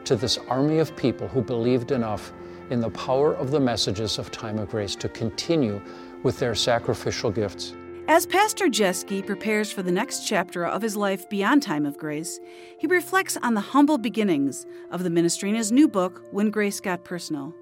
to 0.04 0.16
this 0.16 0.36
army 0.48 0.80
of 0.80 0.96
people 0.96 1.28
who 1.28 1.42
believed 1.42 1.92
enough 1.92 2.32
in 2.70 2.80
the 2.80 2.90
power 2.90 3.36
of 3.36 3.52
the 3.52 3.60
messages 3.60 4.18
of 4.18 4.32
Time 4.32 4.58
of 4.58 4.68
Grace 4.68 4.96
to 4.96 5.08
continue 5.08 5.80
with 6.24 6.40
their 6.40 6.56
sacrificial 6.56 7.30
gifts. 7.30 7.74
As 8.10 8.26
Pastor 8.26 8.66
Jeske 8.66 9.24
prepares 9.24 9.70
for 9.70 9.84
the 9.84 9.92
next 9.92 10.26
chapter 10.26 10.66
of 10.66 10.82
his 10.82 10.96
life 10.96 11.28
beyond 11.28 11.62
time 11.62 11.86
of 11.86 11.96
grace, 11.96 12.40
he 12.76 12.88
reflects 12.88 13.36
on 13.36 13.54
the 13.54 13.60
humble 13.60 13.98
beginnings 13.98 14.66
of 14.90 15.04
the 15.04 15.10
ministry 15.10 15.48
in 15.48 15.54
his 15.54 15.70
new 15.70 15.86
book, 15.86 16.24
When 16.32 16.50
Grace 16.50 16.80
Got 16.80 17.04
Personal, 17.04 17.54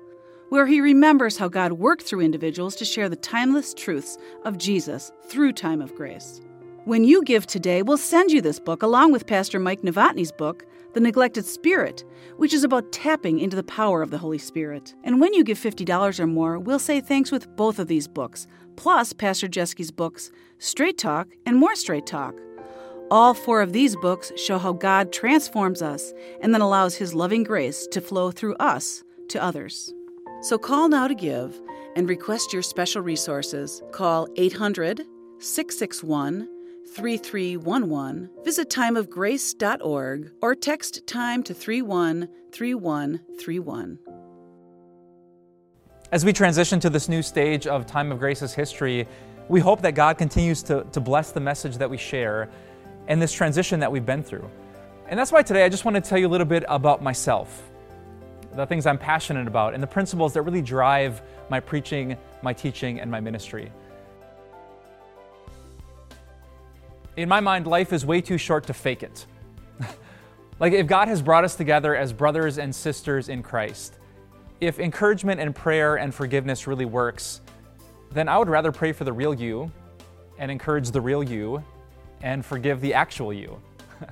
where 0.48 0.64
he 0.64 0.80
remembers 0.80 1.36
how 1.36 1.48
God 1.48 1.72
worked 1.72 2.04
through 2.04 2.22
individuals 2.22 2.76
to 2.76 2.86
share 2.86 3.10
the 3.10 3.16
timeless 3.16 3.74
truths 3.74 4.16
of 4.46 4.56
Jesus 4.56 5.12
through 5.26 5.52
time 5.52 5.82
of 5.82 5.94
grace. 5.94 6.40
When 6.86 7.04
you 7.04 7.22
give 7.24 7.46
today, 7.46 7.82
we'll 7.82 7.98
send 7.98 8.30
you 8.30 8.40
this 8.40 8.58
book 8.58 8.82
along 8.82 9.12
with 9.12 9.26
Pastor 9.26 9.58
Mike 9.58 9.82
Novotny's 9.82 10.32
book, 10.32 10.64
The 10.94 11.00
Neglected 11.00 11.44
Spirit, 11.44 12.04
which 12.38 12.54
is 12.54 12.64
about 12.64 12.90
tapping 12.90 13.38
into 13.38 13.56
the 13.56 13.62
power 13.64 14.00
of 14.00 14.10
the 14.10 14.16
Holy 14.16 14.38
Spirit. 14.38 14.94
And 15.04 15.20
when 15.20 15.34
you 15.34 15.44
give 15.44 15.58
$50 15.58 16.18
or 16.18 16.26
more, 16.26 16.58
we'll 16.58 16.78
say 16.78 17.02
thanks 17.02 17.30
with 17.30 17.54
both 17.54 17.78
of 17.78 17.88
these 17.88 18.08
books, 18.08 18.46
plus 18.78 19.12
Pastor 19.12 19.48
Jeske's 19.48 19.90
books, 19.90 20.30
Straight 20.58 20.96
Talk 20.96 21.26
and 21.44 21.56
More 21.56 21.74
Straight 21.74 22.06
Talk. 22.06 22.36
All 23.10 23.34
four 23.34 23.60
of 23.60 23.72
these 23.72 23.96
books 23.96 24.30
show 24.36 24.56
how 24.56 24.72
God 24.72 25.12
transforms 25.12 25.82
us 25.82 26.14
and 26.40 26.54
then 26.54 26.60
allows 26.60 26.94
His 26.94 27.12
loving 27.12 27.42
grace 27.42 27.88
to 27.88 28.00
flow 28.00 28.30
through 28.30 28.54
us 28.56 29.02
to 29.30 29.42
others. 29.42 29.92
So 30.42 30.58
call 30.58 30.88
now 30.88 31.08
to 31.08 31.14
give 31.16 31.60
and 31.96 32.08
request 32.08 32.52
your 32.52 32.62
special 32.62 33.02
resources. 33.02 33.82
Call 33.90 34.28
800 34.36 35.04
661 35.40 36.48
3311, 36.94 38.30
visit 38.44 38.70
timeofgrace.org, 38.70 40.30
or 40.40 40.54
text 40.54 41.04
time 41.06 41.42
to 41.42 41.52
313131. 41.52 43.98
As 46.10 46.24
we 46.24 46.32
transition 46.32 46.80
to 46.80 46.88
this 46.88 47.06
new 47.06 47.20
stage 47.20 47.66
of 47.66 47.84
Time 47.84 48.10
of 48.10 48.18
Grace's 48.18 48.54
history, 48.54 49.06
we 49.48 49.60
hope 49.60 49.82
that 49.82 49.94
God 49.94 50.16
continues 50.16 50.62
to, 50.62 50.84
to 50.92 51.00
bless 51.00 51.32
the 51.32 51.40
message 51.40 51.76
that 51.76 51.90
we 51.90 51.98
share 51.98 52.48
and 53.08 53.20
this 53.20 53.30
transition 53.30 53.78
that 53.80 53.92
we've 53.92 54.06
been 54.06 54.22
through. 54.22 54.48
And 55.08 55.18
that's 55.20 55.30
why 55.30 55.42
today 55.42 55.66
I 55.66 55.68
just 55.68 55.84
want 55.84 55.96
to 55.96 56.00
tell 56.00 56.16
you 56.16 56.26
a 56.26 56.28
little 56.28 56.46
bit 56.46 56.64
about 56.66 57.02
myself, 57.02 57.70
the 58.54 58.64
things 58.64 58.86
I'm 58.86 58.96
passionate 58.96 59.46
about, 59.46 59.74
and 59.74 59.82
the 59.82 59.86
principles 59.86 60.32
that 60.32 60.42
really 60.42 60.62
drive 60.62 61.20
my 61.50 61.60
preaching, 61.60 62.16
my 62.40 62.54
teaching, 62.54 63.00
and 63.00 63.10
my 63.10 63.20
ministry. 63.20 63.70
in 67.18 67.28
my 67.28 67.40
mind, 67.40 67.66
life 67.66 67.92
is 67.92 68.06
way 68.06 68.20
too 68.20 68.38
short 68.38 68.64
to 68.68 68.72
fake 68.72 69.02
it. 69.02 69.26
like, 70.60 70.72
if 70.72 70.86
God 70.86 71.08
has 71.08 71.20
brought 71.20 71.44
us 71.44 71.56
together 71.56 71.94
as 71.94 72.12
brothers 72.12 72.58
and 72.58 72.74
sisters 72.74 73.28
in 73.28 73.42
Christ, 73.42 73.97
if 74.60 74.80
encouragement 74.80 75.40
and 75.40 75.54
prayer 75.54 75.96
and 75.96 76.14
forgiveness 76.14 76.66
really 76.66 76.84
works, 76.84 77.40
then 78.10 78.28
I 78.28 78.38
would 78.38 78.48
rather 78.48 78.72
pray 78.72 78.92
for 78.92 79.04
the 79.04 79.12
real 79.12 79.34
you 79.34 79.70
and 80.38 80.50
encourage 80.50 80.90
the 80.90 81.00
real 81.00 81.22
you 81.22 81.62
and 82.22 82.44
forgive 82.44 82.80
the 82.80 82.94
actual 82.94 83.32
you. 83.32 83.60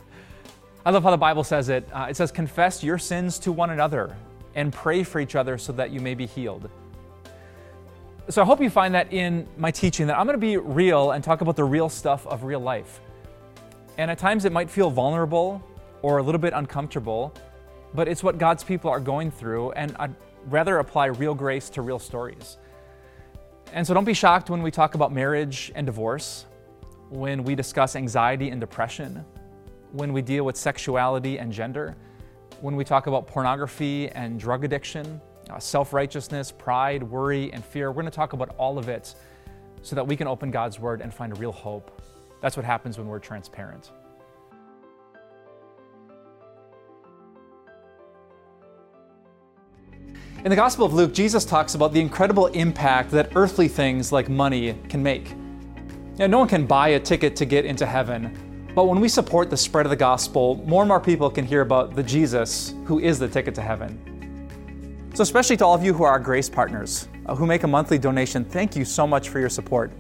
I 0.87 0.91
love 0.91 1.03
how 1.03 1.11
the 1.11 1.17
Bible 1.17 1.43
says 1.45 1.69
it. 1.69 1.89
Uh, 1.93 2.07
it 2.09 2.17
says, 2.17 2.31
Confess 2.31 2.85
your 2.85 2.99
sins 2.99 3.39
to 3.41 3.53
one 3.53 3.71
another 3.71 4.17
and 4.55 4.73
pray 4.73 5.03
for 5.03 5.21
each 5.21 5.35
other 5.35 5.59
so 5.59 5.73
that 5.73 5.91
you 5.91 6.01
may 6.01 6.15
be 6.15 6.27
healed. 6.27 6.71
So 8.29 8.43
I 8.43 8.45
hope 8.45 8.61
you 8.61 8.71
find 8.71 8.95
that 8.95 9.13
in 9.13 9.47
my 9.57 9.71
teaching 9.71 10.07
that 10.09 10.19
I'm 10.19 10.27
going 10.27 10.35
to 10.35 10.41
be 10.41 10.57
real 10.57 11.13
and 11.13 11.23
talk 11.23 11.41
about 11.41 11.57
the 11.57 11.65
real 11.65 11.89
stuff 11.89 12.27
of 12.27 12.45
real 12.45 12.61
life. 12.61 13.01
And 13.99 14.11
at 14.11 14.19
times 14.19 14.45
it 14.45 14.53
might 14.53 14.71
feel 14.71 14.91
vulnerable 14.91 15.63
or 16.03 16.19
a 16.19 16.23
little 16.23 16.41
bit 16.41 16.53
uncomfortable, 16.53 17.33
but 17.95 18.09
it's 18.09 18.23
what 18.23 18.39
God's 18.39 18.63
people 18.63 18.91
are 18.91 19.01
going 19.01 19.31
through, 19.31 19.73
and 19.73 19.97
I'd 19.99 20.15
rather 20.47 20.79
apply 20.79 21.07
real 21.07 21.35
grace 21.35 21.69
to 21.71 21.83
real 21.83 21.99
stories. 21.99 22.59
And 23.73 23.87
so 23.87 23.95
don't 23.95 24.05
be 24.05 24.15
shocked 24.15 24.49
when 24.49 24.63
we 24.63 24.71
talk 24.71 24.95
about 24.95 25.13
marriage 25.13 25.73
and 25.75 25.85
divorce, 25.87 26.47
when 27.11 27.45
we 27.45 27.55
discuss 27.55 27.97
anxiety 27.97 28.51
and 28.51 28.61
depression, 28.61 29.25
when 29.93 30.13
we 30.13 30.23
deal 30.23 30.45
with 30.45 30.57
sexuality 30.57 31.39
and 31.39 31.53
gender, 31.53 31.97
when 32.61 32.77
we 32.77 32.85
talk 32.85 33.07
about 33.07 33.27
pornography 33.27 34.09
and 34.11 34.39
drug 34.41 34.65
addiction, 34.65 35.21
uh, 35.51 35.59
self 35.59 35.93
righteousness, 35.93 36.53
pride, 36.53 37.03
worry, 37.03 37.53
and 37.53 37.65
fear. 37.65 37.91
We're 37.91 38.03
going 38.03 38.11
to 38.11 38.17
talk 38.17 38.33
about 38.33 38.55
all 38.57 38.79
of 38.79 38.89
it 38.89 39.15
so 39.83 39.95
that 39.95 40.07
we 40.07 40.17
can 40.17 40.27
open 40.27 40.51
God's 40.51 40.81
Word 40.81 41.01
and 41.01 41.13
find 41.13 41.37
real 41.39 41.53
hope. 41.53 42.03
That's 42.41 42.57
what 42.57 42.67
happens 42.67 42.99
when 42.99 43.07
we're 43.07 43.19
transparent. 43.19 43.91
In 50.45 50.51
the 50.51 50.57
Gospel 50.57 50.87
of 50.87 50.93
Luke, 50.93 51.13
Jesus 51.13 51.45
talks 51.45 51.75
about 51.75 51.93
the 51.93 52.01
incredible 52.01 52.47
impact 52.49 53.11
that 53.11 53.33
earthly 53.35 53.69
things 53.69 54.13
like 54.13 54.29
money 54.29 54.79
can 54.89 55.03
make. 55.03 55.35
Now, 56.19 56.27
no 56.27 56.39
one 56.39 56.47
can 56.47 56.67
buy 56.67 56.89
a 56.89 57.01
ticket 57.01 57.35
to 57.37 57.45
get 57.45 57.65
into 57.65 57.85
heaven, 57.85 58.71
but 58.75 58.85
when 58.85 59.01
we 59.01 59.09
support 59.09 59.51
the 59.51 59.57
spread 59.57 59.87
of 59.87 59.91
the 59.91 59.97
gospel, 59.97 60.63
more 60.67 60.83
and 60.83 60.89
more 60.89 61.01
people 61.01 61.31
can 61.31 61.45
hear 61.45 61.63
about 61.63 61.97
the 61.97 62.03
Jesus 62.03 62.75
who 62.85 63.01
is 63.01 63.19
the 63.19 63.27
ticket 63.27 63.55
to 63.57 63.63
heaven. 63.63 65.11
So, 65.15 65.23
especially 65.23 65.57
to 65.57 65.65
all 65.65 65.75
of 65.75 65.83
you 65.83 65.95
who 65.95 66.05
are 66.05 66.11
our 66.11 66.21
Grace 66.21 66.51
partners, 66.51 67.09
uh, 67.25 67.35
who 67.35 67.47
make 67.47 67.63
a 67.63 67.67
monthly 67.67 67.99
donation, 67.99 68.45
thank 68.45 68.77
you 68.77 68.85
so 68.85 69.07
much 69.07 69.31
for 69.31 69.41
your 69.41 69.49
support. 69.49 69.91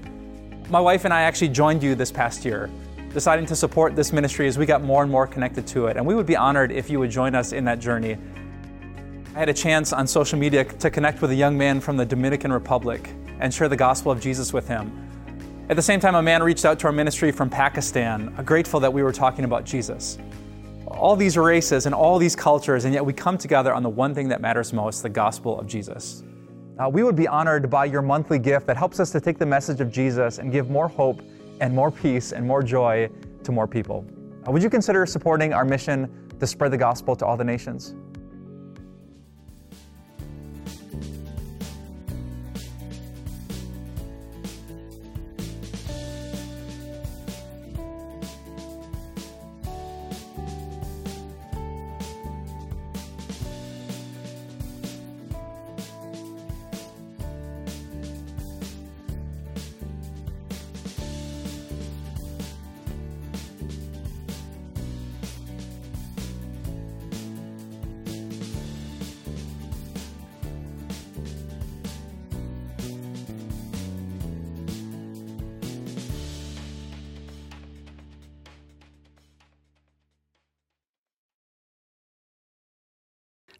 My 0.68 0.80
wife 0.80 1.06
and 1.06 1.14
I 1.14 1.22
actually 1.22 1.48
joined 1.48 1.82
you 1.82 1.94
this 1.94 2.12
past 2.12 2.44
year, 2.44 2.70
deciding 3.14 3.46
to 3.46 3.56
support 3.56 3.96
this 3.96 4.12
ministry 4.12 4.46
as 4.46 4.58
we 4.58 4.66
got 4.66 4.84
more 4.84 5.02
and 5.02 5.10
more 5.10 5.26
connected 5.26 5.66
to 5.68 5.86
it. 5.86 5.96
And 5.96 6.06
we 6.06 6.14
would 6.14 6.26
be 6.26 6.36
honored 6.36 6.70
if 6.70 6.90
you 6.90 7.00
would 7.00 7.10
join 7.10 7.34
us 7.34 7.52
in 7.52 7.64
that 7.64 7.80
journey. 7.80 8.18
I 9.36 9.40
had 9.40 9.50
a 9.50 9.54
chance 9.54 9.92
on 9.92 10.06
social 10.06 10.38
media 10.38 10.64
to 10.64 10.90
connect 10.90 11.20
with 11.20 11.30
a 11.30 11.34
young 11.34 11.58
man 11.58 11.78
from 11.78 11.98
the 11.98 12.06
Dominican 12.06 12.50
Republic 12.50 13.10
and 13.38 13.52
share 13.52 13.68
the 13.68 13.76
gospel 13.76 14.10
of 14.10 14.18
Jesus 14.18 14.50
with 14.54 14.66
him. 14.66 15.10
At 15.68 15.76
the 15.76 15.82
same 15.82 16.00
time, 16.00 16.14
a 16.14 16.22
man 16.22 16.42
reached 16.42 16.64
out 16.64 16.78
to 16.78 16.86
our 16.86 16.92
ministry 16.92 17.30
from 17.30 17.50
Pakistan, 17.50 18.34
grateful 18.46 18.80
that 18.80 18.90
we 18.90 19.02
were 19.02 19.12
talking 19.12 19.44
about 19.44 19.66
Jesus 19.66 20.16
all 20.86 21.16
these 21.16 21.36
races 21.36 21.84
and 21.84 21.94
all 21.94 22.18
these 22.18 22.34
cultures, 22.34 22.86
and 22.86 22.94
yet 22.94 23.04
we 23.04 23.12
come 23.12 23.36
together 23.36 23.74
on 23.74 23.82
the 23.82 23.90
one 23.90 24.14
thing 24.14 24.26
that 24.28 24.40
matters 24.40 24.72
most 24.72 25.02
the 25.02 25.08
gospel 25.10 25.60
of 25.60 25.66
Jesus. 25.66 26.24
Uh, 26.78 26.88
we 26.88 27.02
would 27.02 27.16
be 27.16 27.28
honored 27.28 27.68
by 27.68 27.84
your 27.84 28.00
monthly 28.00 28.38
gift 28.38 28.66
that 28.66 28.78
helps 28.78 29.00
us 29.00 29.10
to 29.10 29.20
take 29.20 29.36
the 29.36 29.44
message 29.44 29.82
of 29.82 29.90
Jesus 29.90 30.38
and 30.38 30.50
give 30.50 30.70
more 30.70 30.88
hope 30.88 31.20
and 31.60 31.74
more 31.74 31.90
peace 31.90 32.32
and 32.32 32.46
more 32.46 32.62
joy 32.62 33.10
to 33.42 33.52
more 33.52 33.66
people. 33.66 34.06
Uh, 34.48 34.52
would 34.52 34.62
you 34.62 34.70
consider 34.70 35.04
supporting 35.04 35.52
our 35.52 35.66
mission 35.66 36.26
to 36.40 36.46
spread 36.46 36.72
the 36.72 36.78
gospel 36.78 37.14
to 37.16 37.26
all 37.26 37.36
the 37.36 37.44
nations? 37.44 37.94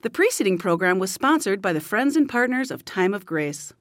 The 0.02 0.11
preceding 0.11 0.59
program 0.59 0.98
was 0.98 1.11
sponsored 1.11 1.62
by 1.62 1.72
the 1.72 1.80
Friends 1.80 2.16
and 2.16 2.28
Partners 2.28 2.70
of 2.70 2.85
Time 2.85 3.14
of 3.14 3.24
Grace. 3.24 3.72